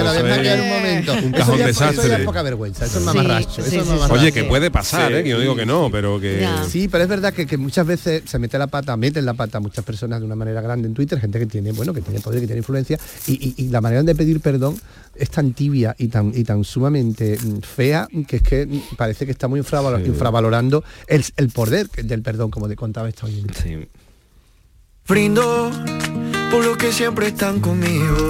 [1.24, 2.06] un cajón desastre.
[2.06, 3.62] Eso es poca vergüenza, eso es mamarracho.
[4.10, 5.24] Oye, que puede pasar, ¿eh?
[5.24, 6.48] que yo digo que no, pero que...
[6.68, 9.62] Sí, pero es verdad que, muchas veces se mete la pata, meten la pata a
[9.62, 12.40] muchas personas de una manera grande en Twitter, gente que tiene, bueno, que tiene poder,
[12.40, 14.78] que tiene influencia, y la manera de pedir perdón
[15.20, 19.32] es tan tibia y tan, y tan sumamente mm, fea que es que parece que
[19.32, 23.54] está muy infravalorando el, el, poder del perdón, como te contaba esta oyente.
[23.62, 23.88] Sí.
[25.08, 25.72] Brindo
[26.52, 28.30] por lo que siempre están conmigo,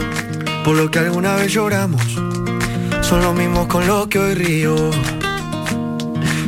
[0.64, 2.04] por lo que alguna vez lloramos,
[3.02, 4.76] son los mismos con los que hoy río.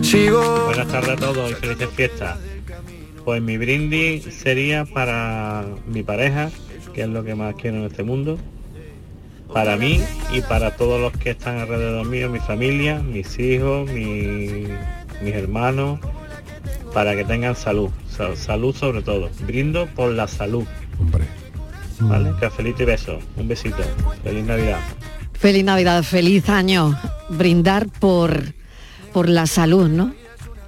[0.01, 0.65] Sigo.
[0.65, 2.37] Buenas tardes a todos y felices fiestas.
[3.25, 6.49] Pues mi brindis sería para mi pareja,
[6.93, 8.39] que es lo que más quiero en este mundo
[9.53, 14.69] para mí y para todos los que están alrededor mío, mi familia, mis hijos, mis
[15.33, 15.99] hermanos,
[16.93, 17.89] para que tengan salud,
[18.35, 19.29] salud sobre todo.
[19.45, 20.65] Brindo por la salud.
[20.99, 21.25] Hombre.
[22.01, 22.31] ¿Vale?
[22.39, 23.19] Cafelito y beso.
[23.35, 23.83] Un besito.
[24.23, 24.79] Feliz Navidad.
[25.33, 26.97] Feliz Navidad, feliz año.
[27.29, 28.53] Brindar por,
[29.13, 30.13] por la salud, ¿no?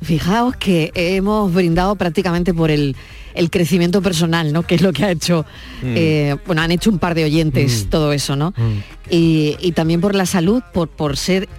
[0.01, 2.95] Fijaos que hemos brindado prácticamente por el
[3.33, 4.63] el crecimiento personal, ¿no?
[4.63, 5.45] Que es lo que ha hecho,
[5.81, 5.93] mm.
[5.95, 7.89] eh, bueno, han hecho un par de oyentes mm.
[7.89, 8.51] todo eso, ¿no?
[8.57, 8.79] Mm.
[9.09, 11.49] Y, también por la salud, por, por ser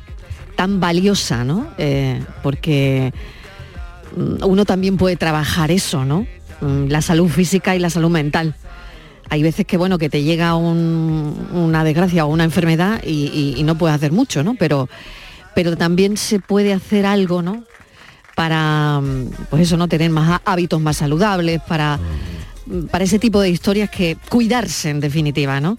[0.57, 1.67] tan valiosa, ¿no?
[1.79, 3.13] Eh, porque
[4.17, 6.27] uno también puede trabajar eso, ¿no?
[6.61, 8.55] La salud física y la salud mental.
[9.29, 13.77] Hay veces que, bueno, que te llega una desgracia o una enfermedad y, y, no
[13.77, 14.55] puedes hacer mucho, ¿no?
[14.55, 14.89] Pero,
[15.55, 17.65] pero también se puede hacer algo, ¿no?
[18.43, 22.01] Para, mm, pues eso, no tener más hábitos más saludables, para,
[22.67, 25.79] mm, para ese tipo de historias que cuidarse en definitiva, ¿no?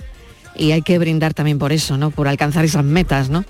[0.55, 2.09] Y hay que brindar también por eso, ¿no?
[2.09, 3.43] Por alcanzar esas metas, ¿no?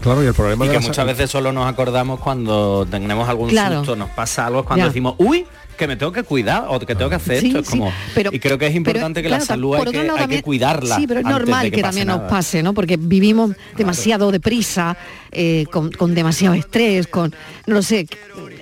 [0.00, 3.96] Claro, y el problema y que muchas veces solo nos acordamos cuando tenemos algún susto,
[3.96, 5.44] nos pasa algo, cuando decimos, uy,
[5.76, 7.58] que me tengo que cuidar o que tengo que hacer esto.
[7.58, 7.92] Es como,
[8.30, 10.94] y creo que es importante que la salud hay que, hay que, cuidarla.
[10.94, 12.72] Sí, pero es normal que, también nos pase, ¿no?
[12.72, 14.96] Porque vivimos demasiado deprisa,
[15.32, 17.34] eh, con, con, demasiado estrés, con,
[17.66, 18.06] no lo sé,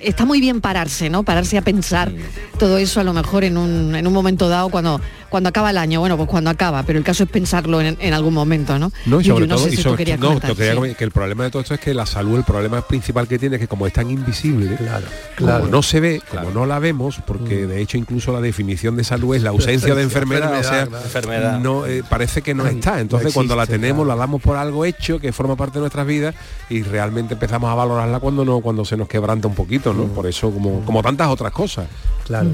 [0.01, 1.23] está muy bien pararse, ¿no?
[1.23, 2.11] Pararse a pensar
[2.57, 5.77] todo eso a lo mejor en un, en un momento dado cuando, cuando acaba el
[5.77, 8.91] año, bueno, pues cuando acaba, pero el caso es pensarlo en, algún momento, ¿no?
[9.05, 12.43] No, y sobre todo, que el problema de todo esto es que la salud, el
[12.43, 15.05] problema principal que tiene es que como es tan invisible, claro,
[15.35, 15.67] claro.
[15.67, 17.69] no se ve, como no la vemos, porque mm.
[17.69, 21.59] de hecho incluso la definición de salud es la ausencia de enfermedad, o sea, enfermedad.
[21.59, 22.99] no eh, parece que no está.
[22.99, 26.35] Entonces cuando la tenemos, la damos por algo hecho que forma parte de nuestras vidas
[26.69, 30.05] y realmente empezamos a valorarla cuando no, cuando se nos quebranta un poquito, ¿no?
[30.05, 30.09] Mm.
[30.09, 31.87] Por eso como, como tantas otras cosas.
[32.25, 32.49] Claro.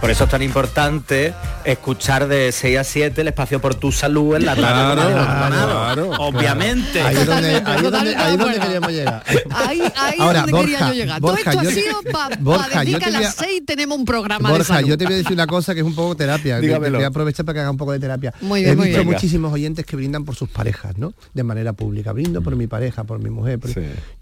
[0.00, 1.32] Por eso es tan importante
[1.64, 5.12] escuchar de 6 a 7 el espacio por tu salud en la tarde.
[5.12, 7.00] Claro, Obviamente.
[7.00, 9.24] Ahí es donde, ahí donde, queríamos llegar.
[9.50, 11.20] Ahí, ahí Ahora, donde Borja, quería yo llegar.
[11.20, 14.50] Borja, Todo esto ha sido para pa decir que a las 6 tenemos un programa
[14.50, 14.88] Borja, de salud.
[14.88, 16.60] yo te voy a decir una cosa que es un poco terapia.
[16.60, 16.98] Dígamelo.
[16.98, 18.34] Voy a aprovechar para que haga un poco de terapia.
[18.40, 19.12] Muy bien, He muy visto bien.
[19.12, 21.14] muchísimos oyentes que brindan por sus parejas, ¿no?
[21.32, 22.12] De manera pública.
[22.12, 23.58] Brindo por mi pareja, por mi mujer.
[23.58, 23.70] Por...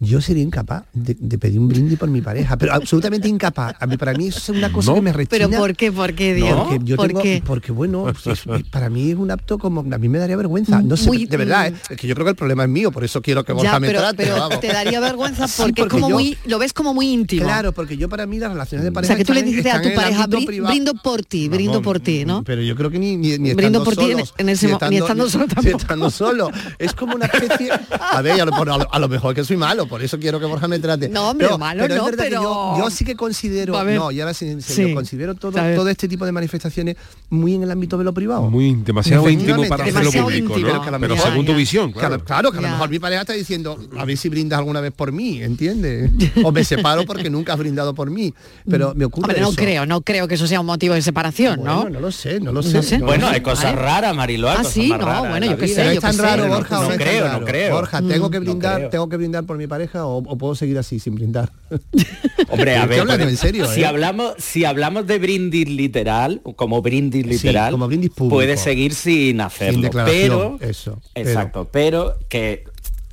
[0.00, 3.74] Yo sería incapaz de, de, pedir un brindis por mi pareja, pero absolutamente incapaz.
[3.80, 5.48] A mí, para mí eso es una cosa no, que me rechina.
[5.48, 5.92] ¿Pero por qué?
[5.92, 6.58] ¿Por qué, Dios?
[6.58, 7.42] Porque yo ¿Por tengo, qué?
[7.46, 10.82] porque bueno, pues, para mí es un acto como a mí me daría vergüenza.
[10.82, 11.74] No sé, muy, de verdad, ¿eh?
[11.88, 13.80] es que yo creo que el problema es mío, por eso quiero que Borja ya,
[13.80, 14.24] me pero, trate.
[14.24, 14.60] Pero vamos.
[14.60, 17.44] te daría vergüenza porque, sí, porque es como yo, muy, lo ves como muy íntimo.
[17.44, 19.12] Claro, porque yo para mí las relaciones de pareja.
[19.12, 22.00] O sea, que tú le dices a tu pareja, brindo por ti, Vamos, brindo por
[22.00, 22.42] ti, ¿no?
[22.42, 24.96] Pero yo creo que ni, ni, ni brindo por ti en, ese ni estando, ni
[24.96, 25.68] estando solo tampoco.
[25.68, 26.50] Ni estando solo.
[26.78, 27.70] Es como una especie.
[28.00, 30.40] A ver, a lo, a lo, a lo mejor que soy malo, por eso quiero
[30.40, 31.08] que Borja me trate.
[31.08, 32.40] No, hombre, pero, malo pero no, es verdad pero...
[32.40, 35.51] que yo, yo, sí que considero, no, y ahora sí, en serio, sí, considero todo,
[35.52, 36.96] todo este tipo de manifestaciones
[37.30, 38.50] muy en el ámbito de lo privado.
[38.50, 40.74] Muy demasiado íntimo para hacerlo público, íntimo.
[40.74, 40.82] ¿no?
[40.84, 42.22] Pero, pero según tu visión, claro.
[42.24, 44.92] Claro, que a lo mejor mi pareja está diciendo, a ver si brindas alguna vez
[44.92, 46.10] por mí, ¿entiendes?
[46.44, 48.34] O me separo porque nunca has brindado por mí.
[48.68, 49.56] Pero me ocurre Hombre, no eso.
[49.56, 51.90] creo, no creo que eso sea un motivo de separación, bueno, ¿no?
[51.90, 52.74] No lo sé, no lo sé.
[52.74, 52.98] No sé.
[52.98, 54.50] bueno, hay cosas raras, Mariló.
[54.50, 55.84] Ah, sí, no, raras, bueno, yo qué sé.
[55.84, 56.80] Yo es tan raro, Borja.
[56.82, 57.74] No, creo, no creo.
[57.74, 60.98] Borja, tengo que Mm, brindar, tengo que brindar por mi pareja o, puedo seguir así
[60.98, 61.52] sin brindar.
[62.48, 63.86] Hombre, a ver, en serio, si ¿eh?
[63.86, 65.18] hablamos si hablamos de
[65.50, 68.36] brindis literal, como brindis literal, sí, como brindis público.
[68.36, 72.64] puede seguir sin hacerlo, sin pero eso, exacto, pero, pero que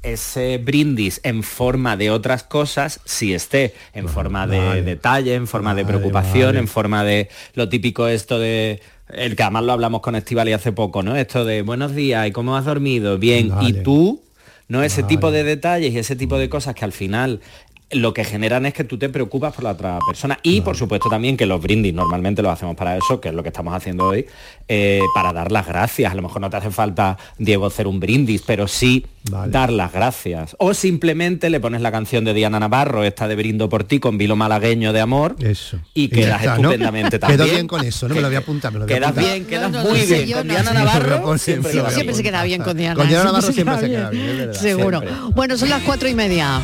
[0.02, 4.82] ese brindis en forma de otras cosas, si esté en forma de vale.
[4.82, 9.44] detalle, en forma Vale, de preocupación, en forma de lo típico esto de el que
[9.44, 11.16] además lo hablamos con Estivali hace poco, ¿no?
[11.16, 14.22] Esto de buenos días y cómo has dormido, bien, y tú,
[14.68, 14.84] ¿no?
[14.84, 17.42] Ese tipo de detalles y ese tipo de cosas que al final
[17.92, 21.10] lo que generan es que tú te preocupas por la otra persona y por supuesto
[21.10, 24.06] también que los brindis normalmente los hacemos para eso, que es lo que estamos haciendo
[24.06, 24.28] hoy,
[24.68, 26.12] eh, para dar las gracias.
[26.12, 29.52] A lo mejor no te hace falta, Diego, hacer un brindis, pero sí Vale.
[29.52, 30.56] dar las gracias.
[30.60, 34.18] O simplemente le pones la canción de Diana Navarro, esta de Brindo por ti, con
[34.20, 35.80] vilo malagueño de amor, Eso.
[35.96, 36.70] y quedas está, ¿no?
[36.70, 37.40] estupendamente también.
[37.42, 39.10] Quedo bien con eso, no me lo voy a apuntar, me lo voy a Quedas
[39.12, 39.34] apuntar.
[39.34, 40.32] bien, quedas No, no, muy bien.
[40.32, 40.74] con no Diana.
[40.74, 42.34] Navarro Siempre siempre, lo voy a quedas Siempre se bien.
[42.34, 42.96] queda bien con Diana.
[42.96, 44.24] Con Diana Navarro se siempre queda se queda bien.
[44.24, 44.62] bien, es verdad.
[44.62, 45.00] Seguro.
[45.00, 45.20] Siempre.
[45.34, 46.62] Bueno, son las cuatro y media.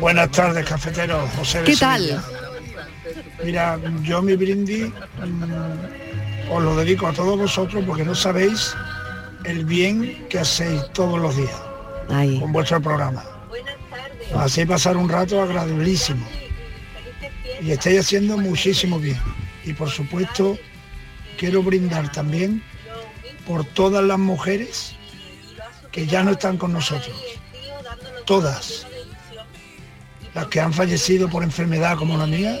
[0.00, 1.28] Buenas tardes, cafetero.
[1.36, 2.22] José de ¿Qué tal?
[3.44, 8.74] Mira, yo mi brindis mm, os lo dedico a todos vosotros porque no sabéis
[9.44, 11.62] el bien que hacéis todos los días
[12.08, 12.38] Ahí.
[12.40, 13.24] con vuestro programa.
[14.36, 16.26] Hacéis pasar un rato agradabilísimo
[17.60, 19.20] y estáis haciendo muchísimo bien.
[19.64, 20.58] Y por supuesto,
[21.38, 22.62] quiero brindar también
[23.46, 24.94] por todas las mujeres
[25.90, 27.16] que ya no están con nosotros.
[28.26, 28.87] Todas.
[30.38, 32.56] Las que han fallecido por enfermedad como la mía.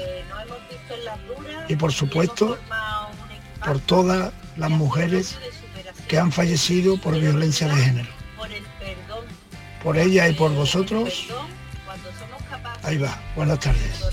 [1.68, 2.58] Y por supuesto,
[3.64, 5.38] por todas las mujeres
[6.08, 8.08] que han fallecido por violencia de género.
[9.80, 11.28] Por ella y por vosotros.
[12.82, 13.16] Ahí va.
[13.36, 14.10] Buenas tardes.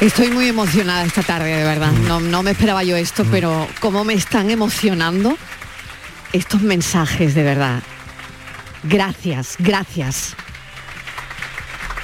[0.00, 1.92] Estoy muy emocionada esta tarde, de verdad.
[1.92, 5.38] No, no me esperaba yo esto, pero cómo me están emocionando
[6.32, 7.84] estos mensajes, de verdad.
[8.82, 10.34] Gracias, gracias.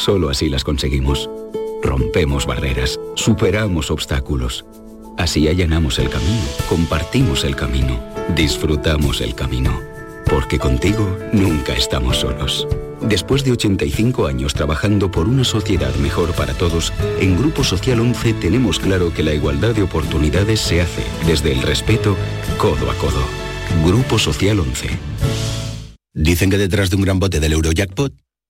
[0.00, 1.28] Solo así las conseguimos.
[1.82, 4.64] Rompemos barreras, superamos obstáculos.
[5.18, 8.02] Así allanamos el camino, compartimos el camino,
[8.34, 9.78] disfrutamos el camino.
[10.24, 12.66] Porque contigo nunca estamos solos.
[13.02, 18.32] Después de 85 años trabajando por una sociedad mejor para todos, en Grupo Social 11
[18.32, 22.16] tenemos claro que la igualdad de oportunidades se hace desde el respeto,
[22.56, 23.22] codo a codo.
[23.84, 24.88] Grupo Social 11.
[26.14, 28.14] Dicen que detrás de un gran bote del Eurojackpot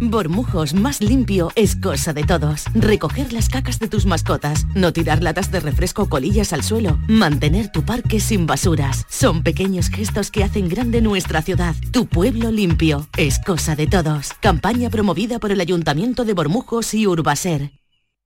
[0.00, 2.64] Bormujos más limpio es cosa de todos.
[2.74, 6.98] Recoger las cacas de tus mascotas, no tirar latas de refresco o colillas al suelo,
[7.08, 9.06] mantener tu parque sin basuras.
[9.08, 11.74] Son pequeños gestos que hacen grande nuestra ciudad.
[11.92, 14.34] Tu pueblo limpio es cosa de todos.
[14.40, 17.72] Campaña promovida por el Ayuntamiento de Bormujos y Urbaser.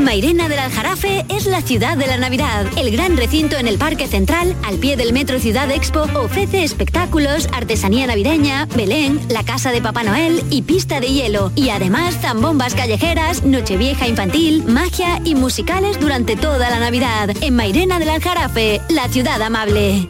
[0.00, 2.66] Mairena del Aljarafe es la ciudad de la Navidad.
[2.76, 7.48] El gran recinto en el Parque Central, al pie del Metro Ciudad Expo, ofrece espectáculos,
[7.52, 11.52] artesanía navideña, Belén, la casa de Papá Noel y pista de hielo.
[11.54, 17.30] Y además zambombas callejeras, nochevieja infantil, magia y musicales durante toda la Navidad.
[17.40, 20.08] En Mairena del Aljarafe, la ciudad amable.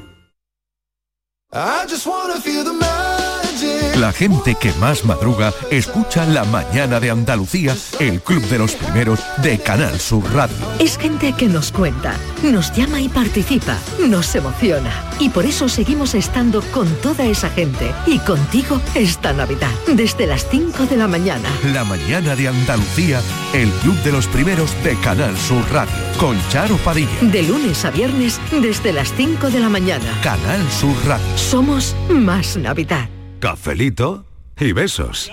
[4.03, 9.21] La gente que más madruga escucha La Mañana de Andalucía, el club de los primeros
[9.45, 10.57] de Canal Sur Radio.
[10.81, 14.91] Es gente que nos cuenta, nos llama y participa, nos emociona.
[15.21, 20.49] Y por eso seguimos estando con toda esa gente y contigo esta Navidad, desde las
[20.51, 21.49] 5 de la mañana.
[21.73, 23.21] La Mañana de Andalucía,
[23.53, 27.09] el club de los primeros de Canal Sur Radio, con Charo Padilla.
[27.21, 30.13] De lunes a viernes, desde las 5 de la mañana.
[30.25, 31.39] Canal Sur Radio.
[31.39, 33.09] Somos más Navidad.
[33.43, 34.25] Cafelito
[34.57, 35.29] y besos.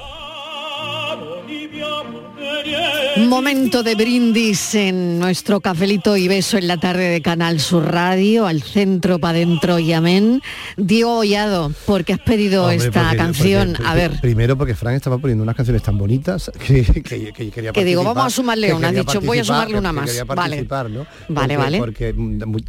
[3.27, 8.47] Momento de brindis en nuestro cafelito y beso en la tarde de Canal Sur Radio,
[8.47, 10.41] al centro para adentro y amén.
[10.77, 13.75] Diego Hollado, porque has pedido esta canción.
[13.85, 14.19] a ver.
[14.21, 17.03] Primero porque Fran estaba poniendo unas canciones tan bonitas que,
[17.53, 20.25] quería Que digo, vamos a sumarle una, has dicho, voy a sumarle una más.
[20.25, 20.65] Vale.
[20.89, 21.05] ¿no?
[21.27, 21.77] Vale, vale.
[21.79, 22.13] Porque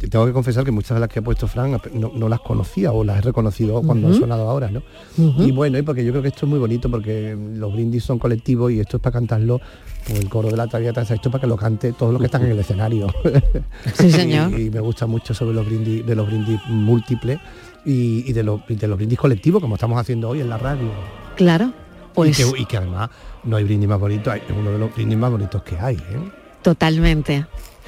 [0.09, 3.03] tengo que confesar que muchas de las que ha puesto Fran no, las conocía o
[3.03, 4.83] las he reconocido cuando han sonado ahora, ¿no?
[5.17, 8.19] Y bueno, y porque yo creo que esto es muy bonito porque los brindis son
[8.19, 9.61] colectivos y esto es para cantarlo
[10.05, 12.25] pues el coro de la Traviata está hecho para que lo cante todos los que
[12.25, 13.07] están en el escenario.
[13.93, 14.57] Sí, señor.
[14.59, 17.39] y, me gusta mucho sobre los brindis, de los brindis múltiples
[17.85, 20.89] y, de, los, de los brindis colectivos, como estamos haciendo hoy en la radio.
[21.35, 21.73] Claro.
[22.13, 22.39] Pues...
[22.57, 23.09] Y, que, además
[23.43, 25.95] no hay brindis más bonito, es uno de los brindis más bonitos que hay.
[25.95, 26.31] ¿eh?
[26.61, 27.45] Totalmente.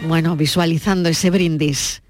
[0.08, 2.03] Bueno, visualizando ese brindis.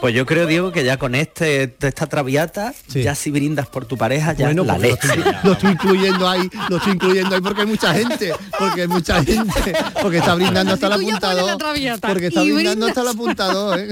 [0.00, 3.96] Pues yo creo, Diego, que ya con este, esta traviata, ya si brindas por tu
[3.96, 5.08] pareja, ya la pues leche.
[5.42, 9.24] Lo estoy, incluyendo ahí, lo estoy incluyendo ahí porque hay mucha gente, porque hay mucha
[9.24, 11.58] gente, porque está brindando hasta el apuntador.
[12.00, 13.78] Porque está brindando hasta el apuntador.
[13.78, 13.88] ¿eh?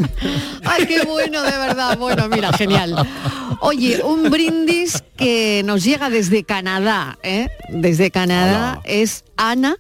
[0.65, 1.99] Ay, qué bueno, de verdad.
[1.99, 3.07] Bueno, mira, genial.
[3.61, 7.49] Oye, un brindis que nos llega desde Canadá, ¿eh?
[7.69, 9.77] Desde Canadá es Ana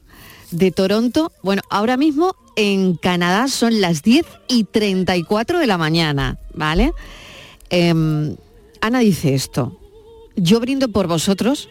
[0.50, 1.32] de Toronto.
[1.42, 6.92] Bueno, ahora mismo en Canadá son las 10 y 34 de la mañana, ¿vale?
[7.70, 8.34] Em,
[8.80, 9.78] Ana dice esto,
[10.34, 11.68] yo brindo por vosotros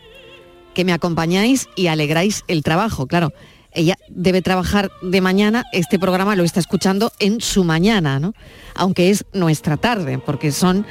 [0.73, 3.34] que me acompañáis y alegráis el trabajo, claro.
[3.73, 8.34] Ella debe trabajar de mañana, este programa lo está escuchando en su mañana, ¿no?
[8.73, 10.86] Aunque es nuestra tarde, porque son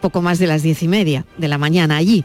[0.00, 2.24] poco más de las diez y media de la mañana allí.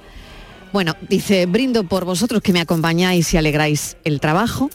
[0.72, 4.70] Bueno, dice, brindo por vosotros que me acompañáis y alegráis el trabajo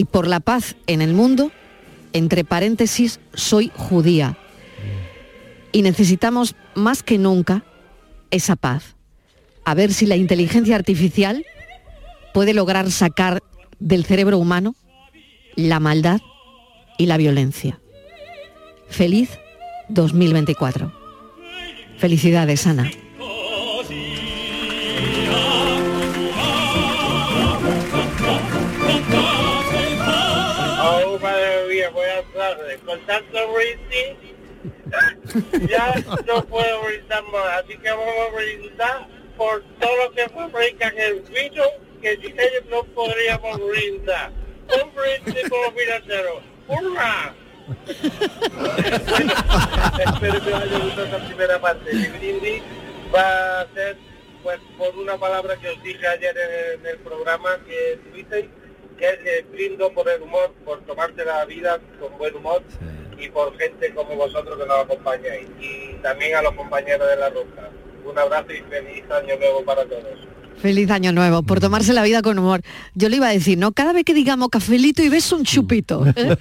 [0.00, 1.52] y por la paz en el mundo,
[2.14, 4.38] entre paréntesis, soy judía.
[5.72, 7.64] Y necesitamos más que nunca
[8.30, 8.96] esa paz.
[9.66, 11.44] A ver si la inteligencia artificial
[12.32, 13.42] puede lograr sacar
[13.78, 14.74] del cerebro humano
[15.54, 16.22] la maldad
[16.96, 17.78] y la violencia.
[18.88, 19.28] Feliz
[19.90, 20.94] 2024.
[21.98, 22.90] Felicidades, Ana.
[32.78, 34.16] Con tanto brindis
[35.70, 35.94] ya
[36.26, 37.64] no puedo brindar más.
[37.64, 41.64] Así que vamos a brindar por todo lo que fabrican el vino
[42.00, 44.30] que sin ellos no podríamos brindar.
[44.68, 46.42] Un brindis por los financieros.
[46.68, 47.34] ¡Hurra!
[49.98, 51.92] Espero que os haya gustado esta primera parte.
[51.92, 52.62] Mi brindis
[53.14, 53.96] va a ser
[54.42, 56.36] pues por una palabra que os dije ayer
[56.74, 58.46] en, el programa que tuvisteis,
[59.02, 62.62] el brindo por el humor, por tomarte la vida con buen humor
[63.18, 65.48] y por gente como vosotros que nos acompañáis.
[65.60, 67.70] Y también a los compañeros de la ruta.
[68.04, 70.18] Un abrazo y feliz año nuevo para todos.
[70.60, 72.60] Feliz año nuevo, por tomarse la vida con humor.
[72.94, 73.72] Yo le iba a decir, ¿no?
[73.72, 76.04] Cada vez que digamos cafelito y beso un chupito.
[76.06, 76.36] ¿eh?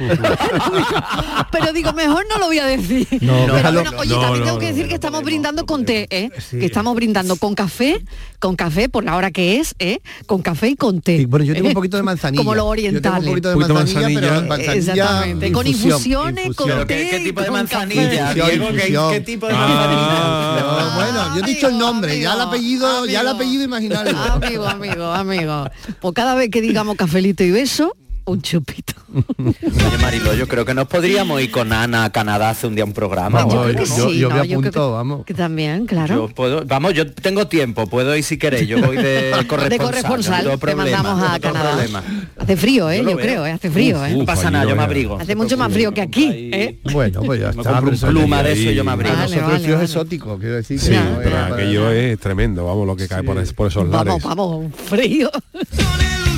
[1.51, 3.07] pero digo, mejor no lo voy a decir.
[3.21, 6.31] No, oye, también tengo que decir que estamos brindando con té, ¿eh?
[6.51, 8.03] Que estamos brindando con café,
[8.39, 9.99] con café por la hora que es, ¿eh?
[10.25, 11.25] Con café y con té.
[11.25, 12.41] bueno, yo tengo un poquito de manzanilla.
[12.41, 13.19] Como lo oriental.
[13.19, 15.51] un poquito de manzanilla, pero manzanilla Exactamente.
[15.51, 17.09] Con infusiones, con té.
[17.09, 18.33] ¿Qué, tipo de manzanilla?
[18.33, 20.95] ¿qué, tipo de manzanilla?
[20.95, 25.05] bueno, yo he dicho el nombre, ya el apellido, ya el apellido imaginal amigo, amigo,
[25.05, 25.65] amigo.
[25.99, 27.95] Pues cada vez que digamos cafelito y beso,
[28.29, 28.93] un chupito.
[29.13, 32.85] Oye, Marilo, yo creo que nos podríamos ir con Ana a Canadá hace un día
[32.85, 33.45] un programa.
[33.47, 35.25] yo, yo, me apunto, vamos.
[35.25, 36.29] Que también, claro.
[36.65, 38.67] vamos, yo tengo tiempo, puedo ir si queréis.
[38.67, 39.69] Yo voy de corresponsal.
[39.69, 42.03] de corresponsal, te mandamos a Canadá.
[42.37, 43.03] Hace frío, ¿eh?
[43.03, 43.51] Yo, creo, ¿eh?
[43.51, 44.15] hace frío, ¿eh?
[44.15, 45.17] no pasa nada, yo me abrigo.
[45.19, 46.79] Hace mucho más frío que aquí, ¿eh?
[46.91, 47.79] Bueno, pues ya está.
[47.79, 49.15] Un pluma de eso yo me abrigo.
[49.15, 49.83] Vale, Nosotros vale, vale.
[49.85, 50.79] exótico, quiero decir.
[50.79, 54.21] Sí, pero aquello es tremendo, vamos, lo que cae por esos lares.
[54.21, 55.29] Vamos, vamos, frío.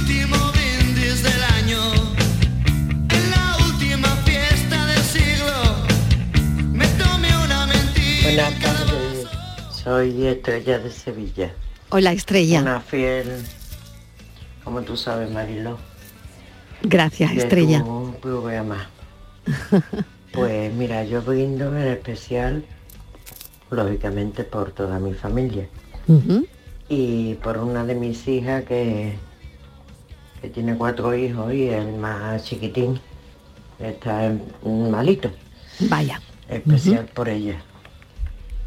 [9.84, 11.54] soy Estrella de Sevilla.
[11.90, 12.62] Hola Estrella.
[12.62, 13.28] Una fiel,
[14.64, 15.78] como tú sabes, Marilo.
[16.84, 17.84] Gracias, Estrella.
[17.84, 18.88] más.
[20.34, 22.64] pues mira, yo brindo en especial,
[23.72, 25.68] lógicamente, por toda mi familia.
[26.90, 29.16] Y por una de mis hijas que,
[30.42, 33.00] que tiene cuatro hijos y el más chiquitín
[33.80, 34.32] está
[34.64, 35.32] malito.
[35.80, 36.22] Vaya.
[36.50, 37.64] Especial por ella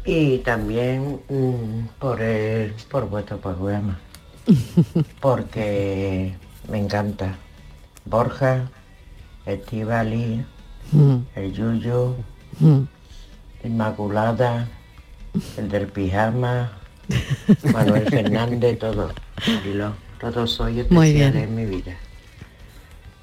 [0.05, 3.99] y también mm, por el, por vuestro programa
[5.19, 6.35] porque
[6.69, 7.37] me encanta.
[8.05, 8.69] Borja
[9.47, 10.45] Estivali
[10.91, 11.15] mm.
[11.35, 12.15] el Yuyo
[12.59, 12.81] mm.
[13.63, 14.67] Inmaculada
[15.57, 16.71] el del pijama
[17.73, 19.11] Manuel Fernández todo.
[20.19, 21.97] Todos soy especiales en mi vida.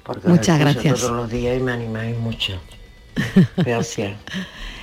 [0.03, 0.99] Porque muchas gracias.
[0.99, 2.59] todos los días y me animáis mucho
[3.57, 4.13] gracias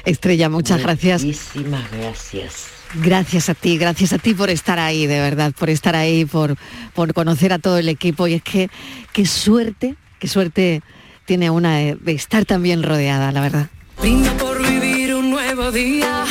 [0.04, 1.24] Estrella, muchas gracias.
[1.24, 2.68] Muchísimas gracias.
[2.94, 6.56] Gracias a ti, gracias a ti por estar ahí, de verdad, por estar ahí, por,
[6.94, 8.26] por conocer a todo el equipo.
[8.26, 8.68] Y es que
[9.12, 10.82] qué suerte, qué suerte
[11.26, 13.68] tiene una de, estar también rodeada, la verdad.
[14.00, 16.24] Brindo por vivir un nuevo día,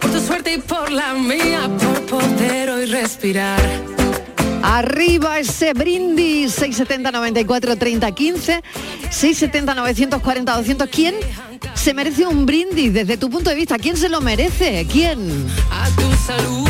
[0.00, 3.99] por tu suerte y por la mía, por poder hoy respirar.
[4.70, 8.62] Arriba ese brindis 670 94 30 15
[9.10, 11.16] 670 940 200 ¿Quién
[11.74, 13.78] se merece un brindis desde tu punto de vista?
[13.78, 14.86] ¿Quién se lo merece?
[14.88, 15.48] ¿Quién?
[15.72, 16.68] A tu salud.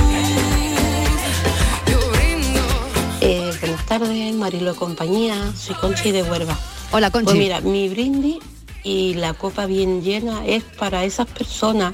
[3.21, 6.59] Eh, buenas tardes, Marilo Compañía, soy Conchi de Huerva.
[6.93, 7.27] Hola Conchi.
[7.27, 8.39] Pues mira, mi brindis
[8.83, 11.93] y la copa bien llena es para esas personas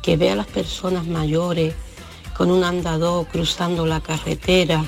[0.00, 1.74] que ve a las personas mayores
[2.36, 4.84] con un andador cruzando la carretera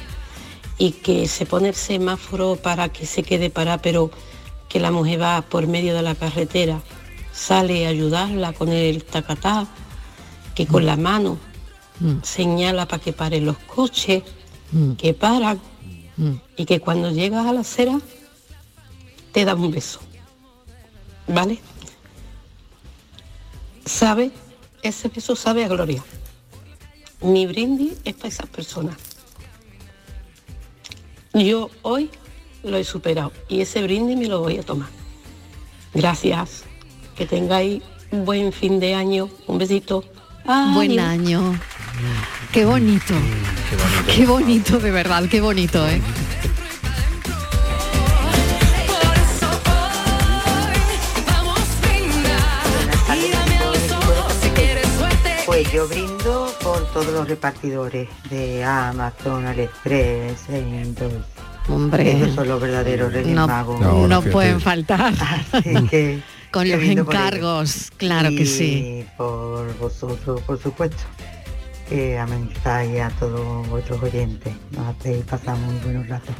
[0.78, 4.10] y que se pone el semáforo para que se quede para, pero
[4.68, 6.80] que la mujer va por medio de la carretera,
[7.32, 9.66] sale a ayudarla con el tacatá,
[10.54, 11.38] que con la mano
[12.00, 12.16] mm.
[12.22, 14.22] señala para que paren los coches,
[14.72, 14.92] mm.
[14.92, 15.60] que paran,
[16.16, 16.32] mm.
[16.56, 18.00] y que cuando llegas a la acera
[19.32, 20.00] te da un beso.
[21.26, 21.58] ¿Vale?
[23.84, 24.30] ¿Sabe?
[24.82, 26.02] Ese beso sabe a gloria.
[27.24, 28.96] Mi brindis es para esas personas.
[31.32, 32.10] Yo hoy
[32.62, 34.90] lo he superado y ese brindis me lo voy a tomar.
[35.94, 36.64] Gracias.
[37.16, 39.30] Que tengáis un buen fin de año.
[39.46, 40.04] Un besito.
[40.74, 41.58] Buen año.
[42.52, 43.14] Qué bonito.
[43.70, 44.14] Qué bonito.
[44.14, 46.02] Qué bonito, de verdad, qué bonito, ¿eh?
[55.54, 61.20] Pues yo brindo por todos los repartidores de Amazon, AliExpress, entonces.
[61.68, 63.80] Hombre, esos son los verdaderos reyes no, magos.
[63.80, 65.14] No, pueden faltar.
[65.90, 69.06] que, Con los encargos, claro que sí.
[69.16, 71.04] por vosotros, por supuesto,
[71.88, 74.52] que amenizáis a todos vuestros oyentes.
[74.72, 76.34] Nos hacéis pasar muy buenos ratos.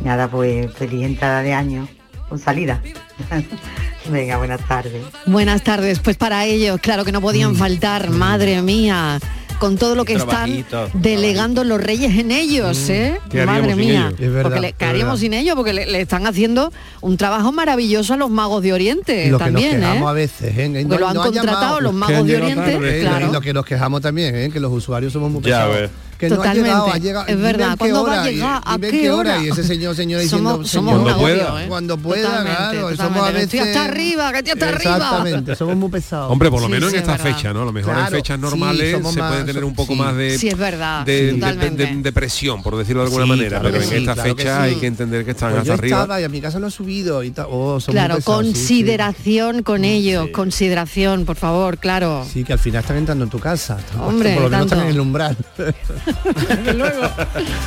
[0.00, 1.86] Nada, pues feliz entrada de año
[2.28, 2.82] con salida.
[4.10, 5.02] Venga, buenas tardes.
[5.26, 5.98] Buenas tardes.
[6.00, 7.56] Pues para ellos, claro que no podían mm.
[7.56, 9.18] faltar, madre mía
[9.58, 10.64] con todo lo que están
[10.94, 12.92] delegando los reyes en ellos, mm.
[12.92, 13.20] ¿eh?
[13.44, 14.12] Madre mía.
[14.42, 15.56] porque ¿Qué haríamos sin ellos?
[15.56, 19.78] Porque le, están haciendo un trabajo maravilloso a los magos de Oriente lo también, que
[19.78, 20.04] nos ¿eh?
[20.06, 20.86] a veces, ¿eh?
[20.88, 23.00] lo han contratado los magos de Oriente.
[23.00, 23.28] claro.
[23.28, 24.50] Y lo que nos quejamos también, ¿eh?
[24.50, 26.70] que los usuarios somos muy pesados que Totalmente.
[26.70, 28.62] no ha llegado, ha llegado es verdad, ¿cuándo va a llegar?
[28.64, 29.42] ¿A qué hora?
[29.42, 31.68] Y ese señor, señor diciendo, somos, cuando pueda, ¿eh?
[31.68, 34.96] cuando pueda, claro, somos a veces estoy hasta arriba, que estoy hasta arriba.
[34.96, 36.32] Exactamente, somos muy pesados.
[36.32, 37.62] Hombre, por lo menos en esta fecha, ¿no?
[37.62, 40.58] A lo mejor en fechas normales se puede tener un poco más de Sí, es
[40.58, 45.24] verdad, de presión, por decirlo de alguna manera, pero en esta fecha hay que entender
[45.24, 46.20] que están pues hasta arriba.
[46.20, 51.36] y a mi casa no ha subido y oh, Claro, consideración con ellos, consideración, por
[51.36, 52.26] favor, claro.
[52.30, 53.78] Sí, que al final están entrando en tu casa.
[54.00, 55.36] Hombre, por lo menos están en el umbral.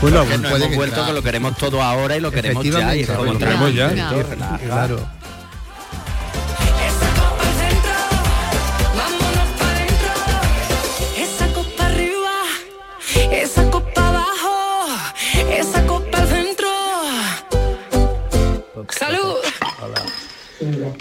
[0.01, 2.95] bueno, que nos hemos vuelto que lo queremos todo ahora y lo queremos ya.
[2.95, 3.89] Y lo queremos ya.
[4.63, 4.99] Claro.
[11.17, 12.31] Esa copa arriba,
[13.31, 14.87] esa copa abajo,
[15.49, 16.67] esa copa adentro.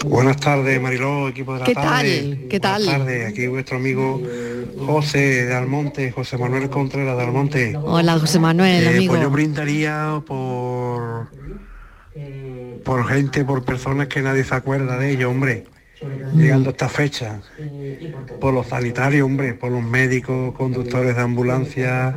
[0.05, 2.19] Buenas tardes, Mariló, equipo de la ¿Qué tarde.
[2.19, 2.47] Tal?
[2.49, 2.83] ¿Qué tal?
[2.83, 4.21] Buenas tardes, aquí vuestro amigo
[4.85, 7.77] José de Almonte, José Manuel Contreras de Almonte.
[7.77, 9.13] Hola, José Manuel, eh, amigo.
[9.13, 11.27] Pues yo brindaría por
[12.83, 15.65] por gente, por personas que nadie se acuerda de ellos, hombre.
[16.33, 17.41] Llegando a esta fecha,
[18.39, 22.15] por los sanitarios, hombre, por los médicos, conductores de ambulancia,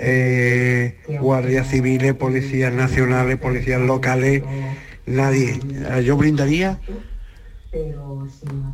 [0.00, 4.42] eh, guardias civiles, policías nacionales, policías locales,
[5.06, 5.60] nadie.
[6.04, 6.78] Yo brindaría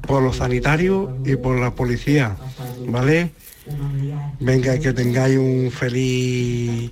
[0.06, 2.36] por los sanitarios y por la policía,
[2.86, 3.30] ¿vale?
[4.40, 6.90] Venga, que tengáis un feliz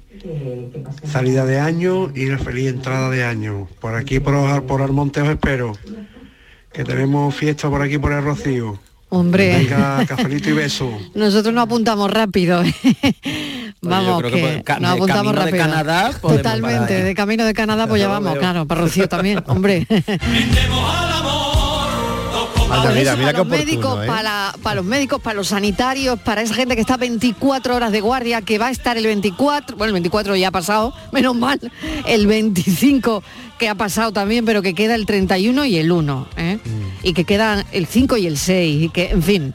[1.05, 3.66] salida de año y una feliz entrada de año.
[3.80, 5.72] Por aquí, por, por Almonte os espero,
[6.72, 8.78] que tenemos fiesta por aquí por el Rocío.
[9.09, 9.59] Hombre.
[9.59, 10.90] Venga, cafelito y beso.
[11.14, 12.62] Nosotros no apuntamos rápido.
[13.80, 15.52] vamos, que, nos apuntamos rápido.
[15.52, 19.86] De Canadá, Totalmente, de camino de Canadá, pues ya vamos, claro, para Rocío también, hombre.
[22.68, 24.06] para los médicos, ¿eh?
[24.06, 28.00] para, para, los médicos, para los sanitarios, para esa gente que está 24 horas de
[28.00, 31.60] guardia, que va a estar el 24, bueno, el 24 ya ha pasado, menos mal,
[32.06, 33.22] el 25
[33.58, 36.58] que ha pasado también, pero que queda el 31 y el 1, ¿eh?
[36.62, 37.06] mm.
[37.06, 39.54] y que quedan el 5 y el 6, y que, en fin.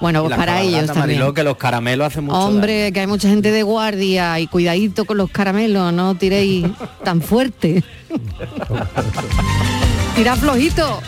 [0.00, 1.34] Bueno, pues para ellos también.
[1.34, 5.18] que los caramelos hacen mucho Hombre, que hay mucha gente de guardia y cuidadito con
[5.18, 6.66] los caramelos, no tiréis
[7.04, 7.84] tan fuerte.
[10.16, 11.02] Tira flojito.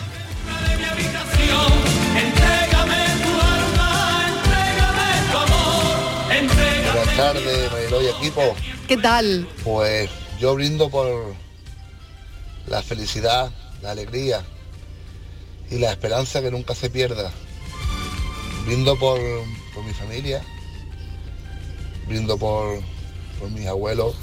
[6.93, 8.55] Buenas tardes, Mariló y equipo.
[8.87, 9.47] ¿Qué tal?
[9.63, 10.09] Pues
[10.39, 11.35] yo brindo por
[12.67, 13.51] la felicidad,
[13.81, 14.43] la alegría
[15.69, 17.31] y la esperanza que nunca se pierda.
[18.65, 20.41] Brindo por, mi familia,
[22.07, 22.79] brindo por,
[23.39, 24.15] por mis abuelos,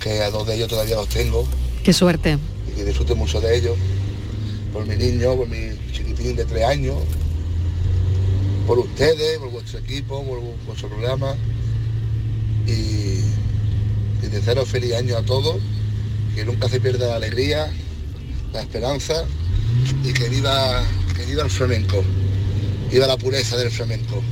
[0.00, 1.46] que a dos de ellos todavía los tengo.
[1.84, 2.38] Qué suerte.
[2.70, 3.76] Y que disfrute mucho de ellos
[4.72, 6.96] por mi niño, por mi chiquitín de tres años,
[8.66, 11.34] por ustedes, por vuestro equipo, por vuestro programa
[12.66, 13.20] y,
[14.22, 15.56] y desearos feliz año a todos,
[16.34, 17.70] que nunca se pierda la alegría,
[18.52, 19.24] la esperanza
[20.04, 20.82] y que viva,
[21.16, 22.02] que viva el flamenco,
[22.90, 24.22] viva la pureza del flamenco.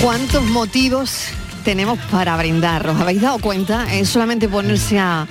[0.00, 1.26] ¿Cuántos motivos
[1.64, 2.86] tenemos para brindar?
[2.88, 3.92] ¿Os habéis dado cuenta?
[3.94, 5.26] Es solamente ponerse a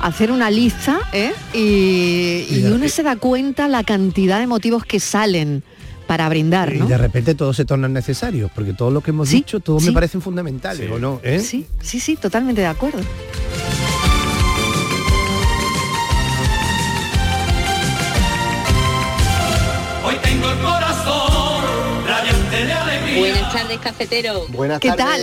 [0.00, 1.32] hacer una lista ¿eh?
[1.52, 5.62] y, uno se da cuenta la cantidad de motivos que salen
[6.06, 6.86] para brindar, ¿no?
[6.86, 9.92] Y de repente todos se tornan necesarios, porque todo lo que hemos dicho, todos me
[9.92, 11.20] parecen fundamentales, ¿o no?
[11.22, 11.38] ¿Eh?
[11.38, 12.98] Sí, sí, sí, totalmente de acuerdo.
[20.04, 21.64] Hoy tengo el corazón
[22.50, 23.18] de alegría.
[23.20, 24.46] Buenas tardes, cafetero.
[24.48, 25.20] Buenas ¿Qué tal?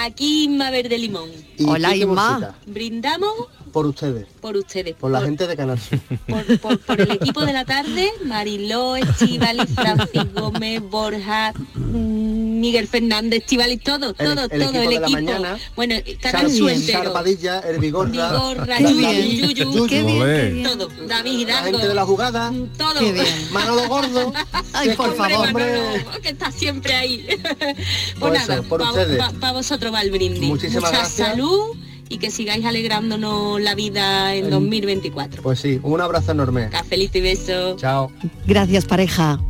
[0.00, 1.30] Aquí Inma Verde Limón.
[1.64, 2.56] Hola, Inma.
[2.66, 3.34] Brindamos
[3.74, 4.26] por ustedes.
[4.40, 4.94] Por ustedes.
[4.94, 5.80] Por, la gente de Canal
[6.86, 13.78] por, el equipo de la tarde, Mariló, Estivali, Francis Gómez, Borja, mm, Miguel Fernández, Estivali,
[13.78, 15.10] todo, todo, todo el equipo.
[15.10, 17.12] Mañana, bueno, Canal Su entero.
[17.12, 19.88] Padilla, el Vigorra, Yuyu,
[20.62, 20.88] todo.
[21.08, 21.64] David Hidalgo.
[21.64, 22.52] La gente de la jugada.
[22.78, 23.00] Todo.
[23.00, 23.26] Qué bien.
[23.50, 24.32] Manolo Gordo.
[24.72, 25.52] Ay, por favor.
[25.52, 27.26] Manolo, que está siempre ahí.
[28.20, 28.62] pues nada,
[29.40, 30.48] para vosotros va el brindis.
[30.48, 31.28] Muchísimas Mucha gracias.
[31.30, 31.76] salud
[32.08, 35.42] y que sigáis alegrándonos la vida en 2024.
[35.42, 36.68] Pues sí, un abrazo enorme.
[36.88, 37.76] Feliz y beso.
[37.76, 38.10] Chao.
[38.46, 39.40] Gracias, pareja.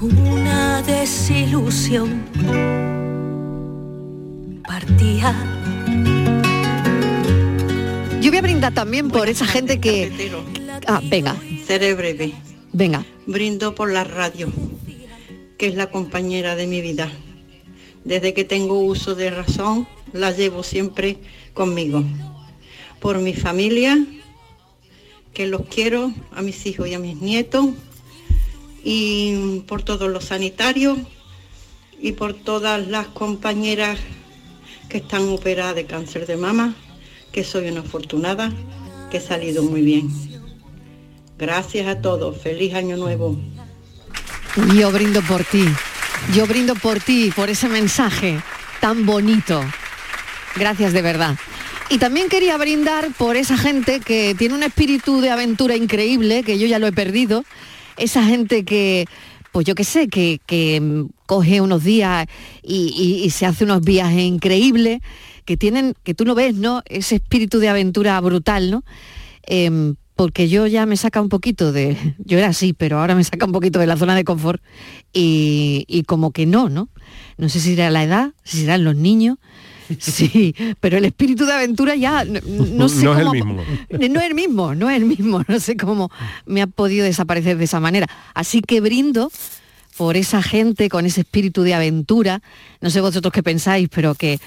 [0.00, 2.22] Una desilusión
[4.66, 5.34] partía.
[8.20, 10.30] Yo voy a brindar también por esa gente que,
[10.86, 11.36] Ah, venga.
[11.66, 12.32] Seré breve.
[12.72, 13.04] Venga.
[13.26, 14.50] Brindo por la radio,
[15.58, 17.10] que es la compañera de mi vida.
[18.04, 21.18] Desde que tengo uso de razón, la llevo siempre
[21.54, 22.02] conmigo.
[23.00, 23.98] Por mi familia,
[25.32, 27.66] que los quiero, a mis hijos y a mis nietos,
[28.82, 30.98] y por todos los sanitarios
[32.00, 33.98] y por todas las compañeras
[34.88, 36.74] que están operadas de cáncer de mama,
[37.32, 38.52] que soy una afortunada,
[39.10, 40.08] que he salido muy bien.
[41.38, 43.36] Gracias a todos, feliz año nuevo.
[44.74, 45.64] Yo brindo por ti,
[46.34, 48.40] yo brindo por ti, por ese mensaje
[48.80, 49.62] tan bonito.
[50.56, 51.36] Gracias de verdad.
[51.90, 56.58] Y también quería brindar por esa gente que tiene un espíritu de aventura increíble, que
[56.58, 57.44] yo ya lo he perdido.
[57.96, 59.06] Esa gente que,
[59.52, 62.26] pues yo qué sé, que, que, coge unos días
[62.62, 65.00] y, se hace unos viajes increíbles,
[65.46, 66.82] que tienen, que tú no ves, ¿no?
[66.86, 68.84] Ese espíritu de aventura brutal, ¿no?
[69.44, 73.24] Em, porque yo ya me saca un poquito de, yo era así, pero ahora me
[73.24, 74.62] saca un poquito de la zona de confort
[75.12, 76.90] y, y como que no, ¿no?
[77.38, 79.38] No sé si era la edad, si serán los niños,
[79.98, 83.64] Sí, pero el espíritu de aventura ya no, sé no es el mismo.
[83.90, 85.42] No es el mismo, no es el mismo.
[85.48, 86.10] No sé cómo
[86.46, 88.06] me ha podido desaparecer de esa manera.
[88.34, 89.30] Así que brindo
[89.96, 92.42] por esa gente con ese espíritu de aventura.
[92.80, 94.38] No sé vosotros qué pensáis, pero que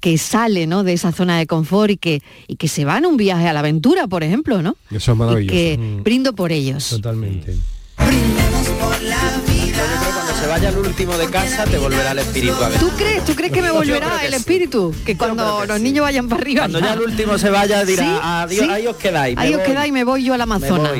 [0.00, 0.82] que sale ¿no?
[0.82, 3.52] de esa zona de confort y que, y que se van a un viaje a
[3.52, 4.76] la aventura, por ejemplo, ¿no?
[4.90, 5.52] Eso es maravilloso.
[5.52, 6.88] que brindo por ellos.
[6.88, 7.54] Totalmente
[10.40, 12.78] se vaya el último de casa te volverá el espíritu a ver.
[12.78, 13.24] ¿Tú crees?
[13.24, 14.94] ¿Tú crees que me volverá el espíritu?
[15.04, 16.60] Que cuando los niños vayan para arriba.
[16.62, 19.38] Cuando ya, el último se vaya dirá, adiós, ahí os quedáis.
[19.38, 20.92] Ahí os quedáis y me voy yo al Amazonas.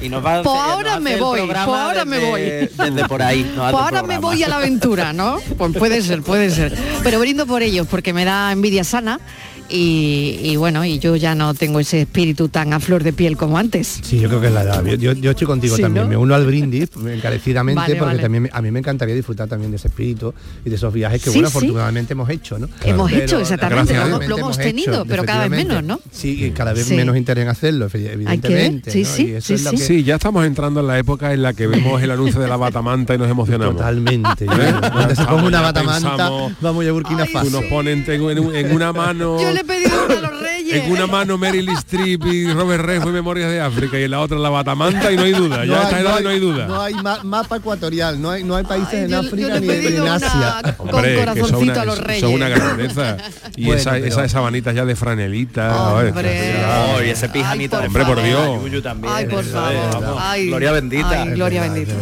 [0.00, 2.40] Y nos va a, por ahora me voy, por ahora me voy.
[2.42, 3.44] Desde por ahí.
[3.54, 5.38] por ahora me voy a la aventura, ¿no?
[5.56, 6.76] Pues puede ser, puede ser.
[7.02, 9.20] Pero brindo por ellos porque me da envidia sana
[9.68, 13.58] y, bueno, y yo ya no tengo ese espíritu tan a flor de piel como
[13.58, 14.00] antes.
[14.02, 14.84] Sí, yo creo que es la edad.
[14.84, 18.78] Yo, yo, estoy contigo también, me uno al brindis encarecidamente porque también a mí me
[18.78, 20.32] encantaría disfrutar también de ese espíritu
[20.64, 22.68] y de esos viajes que bueno, afortunadamente hemos hecho, ¿no?
[22.84, 26.00] Hemos hecho, exactamente, lo, hemos tenido, pero cada vez menos, ¿no?
[26.10, 28.90] Sí, cada vez menos interés en hacerlo, evidentemente.
[28.90, 30.04] Sí, sí, sí, sí.
[30.04, 33.14] ya estamos entrando en la época en la que vemos el anuncio de la batamanta
[33.14, 33.76] y nos emocionamos.
[33.76, 34.44] Totalmente.
[34.44, 34.74] ¿Eh?
[35.14, 37.50] se pone una batamanta, vamos a Burkina Faso.
[37.50, 40.84] Nos ponen en una mano le he pedido a los reyes.
[40.84, 44.20] En una mano Meryl Streep y Robert Redford y Memorias de África y en la
[44.20, 45.64] otra la Batamanta y no hay duda.
[45.64, 46.66] ya no, hay, no hay duda.
[46.66, 46.94] No hay
[47.24, 50.76] mapa ecuatorial, no hay, no hay países en África ni, en Asia.
[50.76, 52.20] con corazoncito a los reyes.
[52.20, 53.16] Son una grandeza.
[53.56, 55.94] Y esa, esas sabanitas ya de franelita.
[55.94, 57.10] Hombre.
[57.10, 57.78] ese pijanito.
[57.78, 58.60] Hombre, por Dios.
[59.08, 60.16] Ay, por favor.
[60.46, 61.24] Gloria bendita.
[61.24, 61.94] gloria bendita.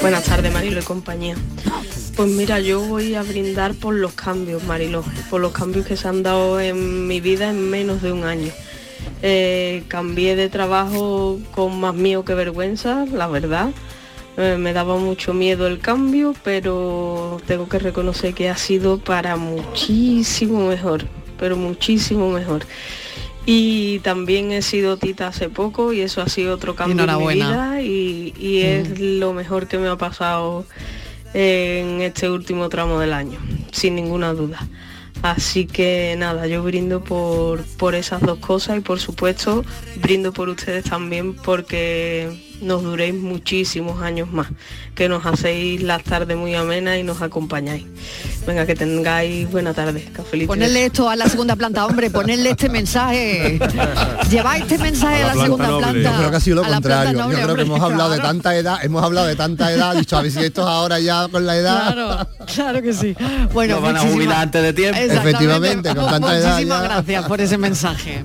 [0.00, 1.34] Buenas tardes, Marilo y compañía.
[2.18, 6.08] Pues mira, yo voy a brindar por los cambios, Marilo, por los cambios que se
[6.08, 8.50] han dado en mi vida en menos de un año.
[9.22, 13.70] Eh, cambié de trabajo con más miedo que vergüenza, la verdad.
[14.36, 19.36] Eh, me daba mucho miedo el cambio, pero tengo que reconocer que ha sido para
[19.36, 21.04] muchísimo mejor,
[21.38, 22.62] pero muchísimo mejor.
[23.46, 27.34] Y también he sido tita hace poco y eso ha sido otro cambio en mi
[27.34, 30.66] vida y, es lo mejor que me ha pasado
[31.34, 33.38] en este último tramo del año,
[33.72, 34.66] sin ninguna duda.
[35.22, 39.64] Así que nada, yo brindo por, por esas dos cosas y por supuesto
[39.96, 44.48] brindo por ustedes también porque nos duréis muchísimos años más,
[44.94, 47.84] que nos hacéis las tardes muy amenas y nos acompañáis.
[48.46, 50.08] Venga, que tengáis buena tarde.
[50.46, 53.58] Ponerle esto a la segunda planta, hombre, ponerle este mensaje.
[54.30, 56.12] Lleváis este mensaje a la, segunda planta.
[56.12, 57.30] Yo creo que ha sido lo contrario.
[57.30, 60.22] Yo creo que hemos hablado de tanta edad, hemos hablado de tanta edad, dicho a
[60.22, 61.92] ver si esto es ahora ya con la edad.
[61.92, 63.14] Claro, claro que sí.
[63.52, 64.98] Bueno, van a jubilar antes de tiempo.
[65.00, 66.52] Efectivamente, con tanta edad.
[66.52, 68.24] Muchísimas gracias por ese mensaje.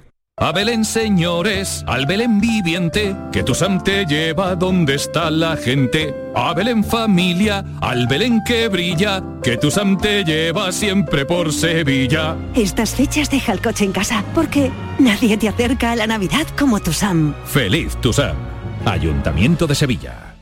[0.41, 6.15] A Belén, señores, al Belén viviente, que tu Sam te lleva donde está la gente.
[6.33, 12.35] A Belén familia, al Belén que brilla, que tu Sam te lleva siempre por Sevilla.
[12.55, 16.79] Estas fechas deja el coche en casa, porque nadie te acerca a la Navidad como
[16.79, 17.35] tu Sam.
[17.45, 18.35] Feliz tu Sam.
[18.83, 20.33] Ayuntamiento de Sevilla.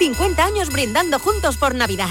[0.00, 2.10] 50 años brindando juntos por Navidad.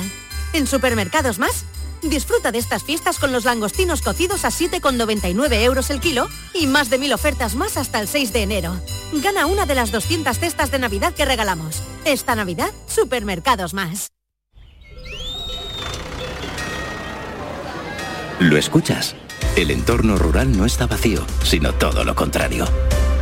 [0.54, 1.66] En Supermercados Más
[2.02, 6.90] Disfruta de estas fiestas con los langostinos cocidos a 7,99 euros el kilo y más
[6.90, 8.80] de mil ofertas más hasta el 6 de enero.
[9.14, 11.82] Gana una de las 200 cestas de Navidad que regalamos.
[12.06, 14.10] Esta Navidad, Supermercados Más.
[18.40, 19.16] ¿Lo escuchas?
[19.58, 22.66] El entorno rural no está vacío, sino todo lo contrario.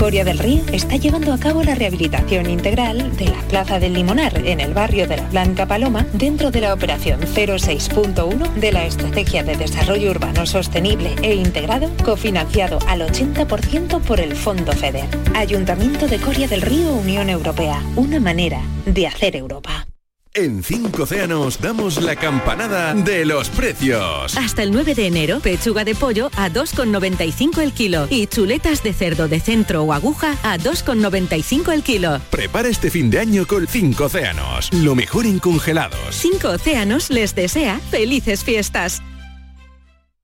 [0.00, 4.46] Coria del Río está llevando a cabo la rehabilitación integral de la Plaza del Limonar
[4.46, 9.44] en el barrio de la Blanca Paloma dentro de la operación 06.1 de la Estrategia
[9.44, 15.04] de Desarrollo Urbano Sostenible e Integrado cofinanciado al 80% por el Fondo FEDER.
[15.34, 17.82] Ayuntamiento de Coria del Río Unión Europea.
[17.94, 19.89] Una manera de hacer Europa.
[20.32, 24.36] En 5 océanos damos la campanada de los precios.
[24.36, 28.92] Hasta el 9 de enero, pechuga de pollo a 2,95 el kilo y chuletas de
[28.92, 32.20] cerdo de centro o aguja a 2,95 el kilo.
[32.30, 36.14] Prepara este fin de año con 5 océanos, lo mejor en congelados.
[36.14, 39.02] 5 océanos les desea felices fiestas.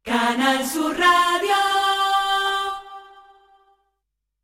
[0.04, 1.25] Canal Sur Radio.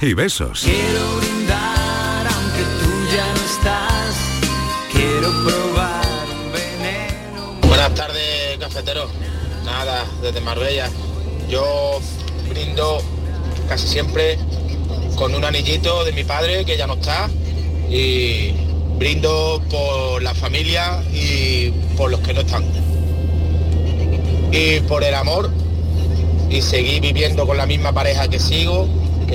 [0.00, 0.62] y besos.
[0.64, 4.16] Quiero brindar aunque tú ya no estás.
[4.92, 7.60] Quiero probar un veneno.
[7.68, 9.08] Buenas tardes, cafetero.
[9.64, 10.90] Nada, desde Marbella.
[11.48, 12.00] Yo
[12.48, 13.00] brindo
[13.68, 14.38] casi siempre
[15.16, 17.28] con un anillito de mi padre que ya no está
[17.88, 18.52] y
[18.98, 22.64] brindo por la familia y por los que no están.
[24.50, 25.50] Y por el amor
[26.50, 28.86] y seguir viviendo con la misma pareja que sigo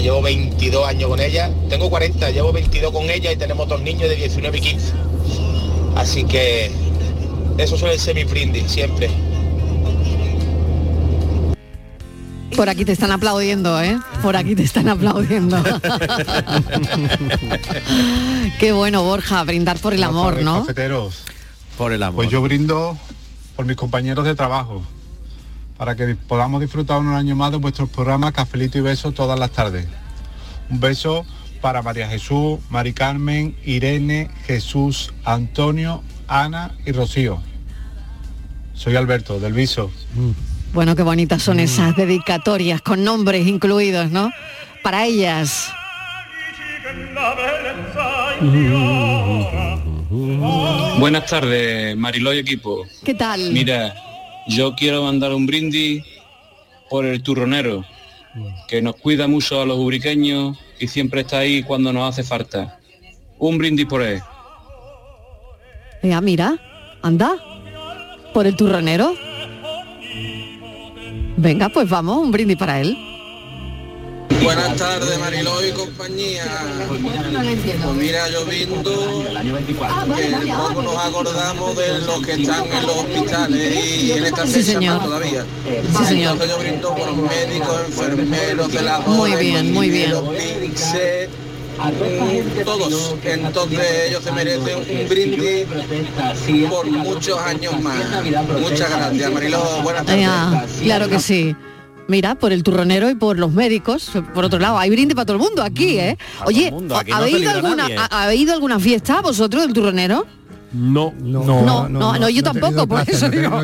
[0.02, 1.52] llevo 22 años con ella.
[1.70, 4.94] Tengo 40, llevo 22 con ella y tenemos dos niños de 19 y 15.
[5.96, 6.72] Así que
[7.58, 9.10] eso suele ser mi brindis, siempre.
[12.56, 14.00] Por aquí te están aplaudiendo, ¿eh?
[14.24, 15.58] Por aquí te están aplaudiendo.
[18.60, 20.66] Qué bueno, Borja, brindar por el amor, ¿no?
[21.78, 22.16] Por el amor.
[22.16, 22.98] Pues yo brindo
[23.56, 24.82] por mis compañeros de trabajo,
[25.78, 29.52] para que podamos disfrutar un año más de vuestros programas Cafelito y Beso todas las
[29.52, 29.88] tardes.
[30.70, 31.26] Un beso
[31.62, 37.42] para María Jesús, Mari Carmen, Irene, Jesús, Antonio, Ana y Rocío.
[38.74, 39.92] Soy Alberto, del Viso.
[40.16, 40.32] Mm.
[40.74, 44.30] Bueno, qué bonitas son esas dedicatorias con nombres incluidos, ¿no?
[44.84, 45.72] Para ellas.
[51.00, 52.86] Buenas tardes, Mariló y equipo.
[53.04, 53.52] ¿Qué tal?
[53.52, 53.96] Mira,
[54.48, 56.04] yo quiero mandar un brindis
[56.90, 57.84] por el turronero,
[58.68, 62.80] que nos cuida mucho a los ubriqueños y siempre está ahí cuando nos hace falta.
[63.40, 64.22] Un brindis por él.
[66.04, 66.58] Ya, mira,
[67.02, 67.36] anda,
[68.34, 69.14] por el turronero.
[71.38, 72.98] Venga, pues vamos, un brindis para él.
[74.48, 76.46] Buenas tardes, Mariló y compañía.
[76.88, 77.02] Pues
[77.98, 79.26] mira, yo viendo
[80.16, 84.80] que poco nos acordamos de los que están en los hospitales y en esta fecha
[84.80, 85.46] más todavía.
[85.98, 86.32] Sí, señor.
[86.32, 90.12] Entonces yo brindo por los médicos, enfermeros, de la Muy bien, muy bien.
[92.64, 93.16] todos.
[93.26, 95.66] Entonces ellos se merecen un brindis
[96.70, 97.98] por muchos años más.
[98.62, 99.82] Muchas gracias, Mariló.
[99.84, 100.72] Buenas tardes.
[100.84, 101.54] claro que sí.
[102.08, 104.12] Mira, por el turronero y por los médicos.
[104.34, 106.18] Por otro lado, hay brindis para todo el mundo aquí, ¿eh?
[106.46, 106.74] Oye,
[107.14, 110.26] ¿habéis, ido alguna, ¿habéis ido alguna fiesta vosotros del turronero?
[110.74, 113.64] No, no, no, no, no, yo tampoco, por eso digo.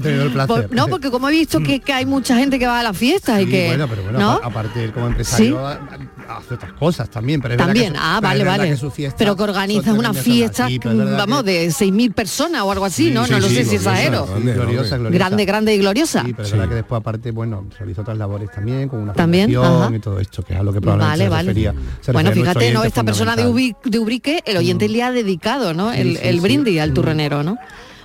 [0.71, 3.41] No, porque como he visto que, que, hay mucha gente que va a las fiestas
[3.41, 3.67] y que.
[3.67, 5.59] Bueno, pero bueno, aparte como empresario
[6.29, 8.77] hace otras cosas también, pero También, ah, vale, vale.
[9.17, 10.67] pero que organizan una fiesta,
[11.17, 13.27] vamos, de 6.000 personas o algo así, ¿no?
[13.27, 13.77] no lo sé si.
[13.77, 14.97] Gloriosa, gloriosa.
[14.97, 16.23] Grande, grande y gloriosa.
[16.23, 19.49] Sí, pero es verdad que después aparte, bueno, realizó otras labores también, con una ¿También?
[19.49, 19.53] y
[19.99, 21.73] todo esto, que es a lo que probablemente vale, se refería.
[22.13, 22.83] bueno, fíjate, ¿no?
[22.83, 25.91] Esta persona de, Ubrique, el oyente le ha dedicado, ¿no?
[25.91, 27.57] El, el brindis al turrenero, ¿no?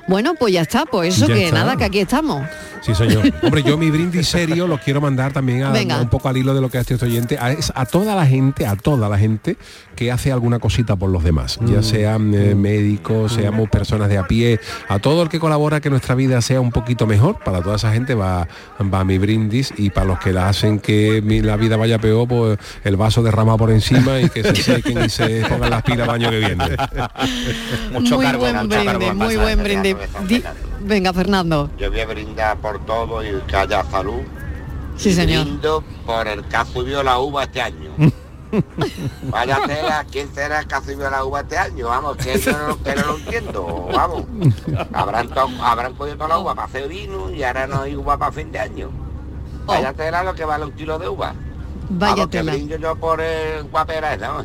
[0.09, 2.43] Bueno, pues ya está, pues eso que nada, que aquí estamos.
[2.83, 3.33] Sí, señor.
[3.43, 6.61] Hombre, yo mi brindis serio lo quiero mandar también a, un poco al hilo de
[6.61, 9.57] lo que ha este oyente, a, toda la gente, a toda la gente
[9.95, 11.83] que hace alguna cosita por los demás, ya mm.
[11.83, 16.15] sean eh, médicos, seamos personas de a pie, a todo el que colabora que nuestra
[16.15, 18.47] vida sea un poquito mejor, para toda esa gente va,
[18.93, 22.59] va mi brindis y para los que la hacen que la vida vaya peor, pues
[22.85, 26.15] el vaso derrama por encima y que se sequen y se pongan las pilas el
[26.15, 26.65] año que viene.
[27.93, 29.97] mucho muy buen brindis, muy buen brindis.
[30.81, 31.71] Venga, Fernando.
[31.79, 34.23] Yo voy a brindar por todo y que haya salud.
[34.97, 35.45] Sí, señor.
[35.45, 37.91] Brindo por el que ha subido la uva este año.
[39.25, 41.89] Vaya tela, ¿quién será el que ha subido la uva este año?
[41.89, 44.25] Vamos, que yo no, que no lo entiendo, vamos.
[44.93, 45.29] Habrán,
[45.61, 48.51] habrán cogido toda la uva para hacer vino y ahora no hay uva para fin
[48.51, 48.91] de año.
[49.67, 49.95] Vaya oh.
[49.95, 51.35] tela lo que vale un kilo de uva.
[51.91, 52.53] Vaya vamos, tela.
[52.53, 54.45] Que brindo yo por el guapera ¿no?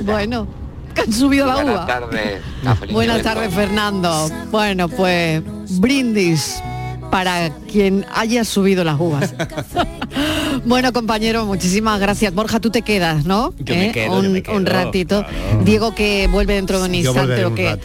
[0.00, 0.61] Bueno
[0.92, 1.86] que han subido la Buenas uva.
[1.86, 4.30] Tardes, Buenas tardes, Fernando.
[4.50, 5.42] Bueno, pues
[5.80, 6.62] brindis
[7.12, 9.34] para quien haya subido las uvas.
[10.64, 12.32] bueno, compañero, muchísimas gracias.
[12.32, 13.52] Borja, tú te quedas, ¿no?
[13.66, 14.08] ¿Eh?
[14.08, 15.22] un, ratito.
[15.62, 17.44] Diego que vuelve dentro de un instante.
[17.44, 17.78] o que...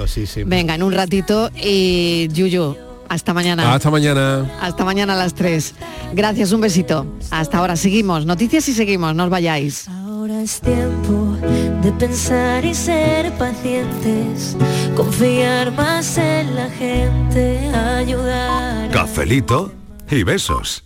[0.46, 1.52] Venga, en un ratito.
[1.62, 2.78] Y Yuyu,
[3.10, 3.74] hasta mañana.
[3.74, 4.50] Hasta mañana.
[4.62, 5.74] Hasta mañana a las 3.
[6.14, 7.06] Gracias, un besito.
[7.30, 8.26] Hasta ahora seguimos.
[8.26, 9.90] Noticias y seguimos, no os vayáis.
[10.28, 11.38] Ahora es tiempo
[11.82, 14.58] de pensar y ser pacientes,
[14.94, 18.92] confiar más en la gente, ayudar.
[18.92, 19.72] Cafelito
[20.12, 20.84] y besos.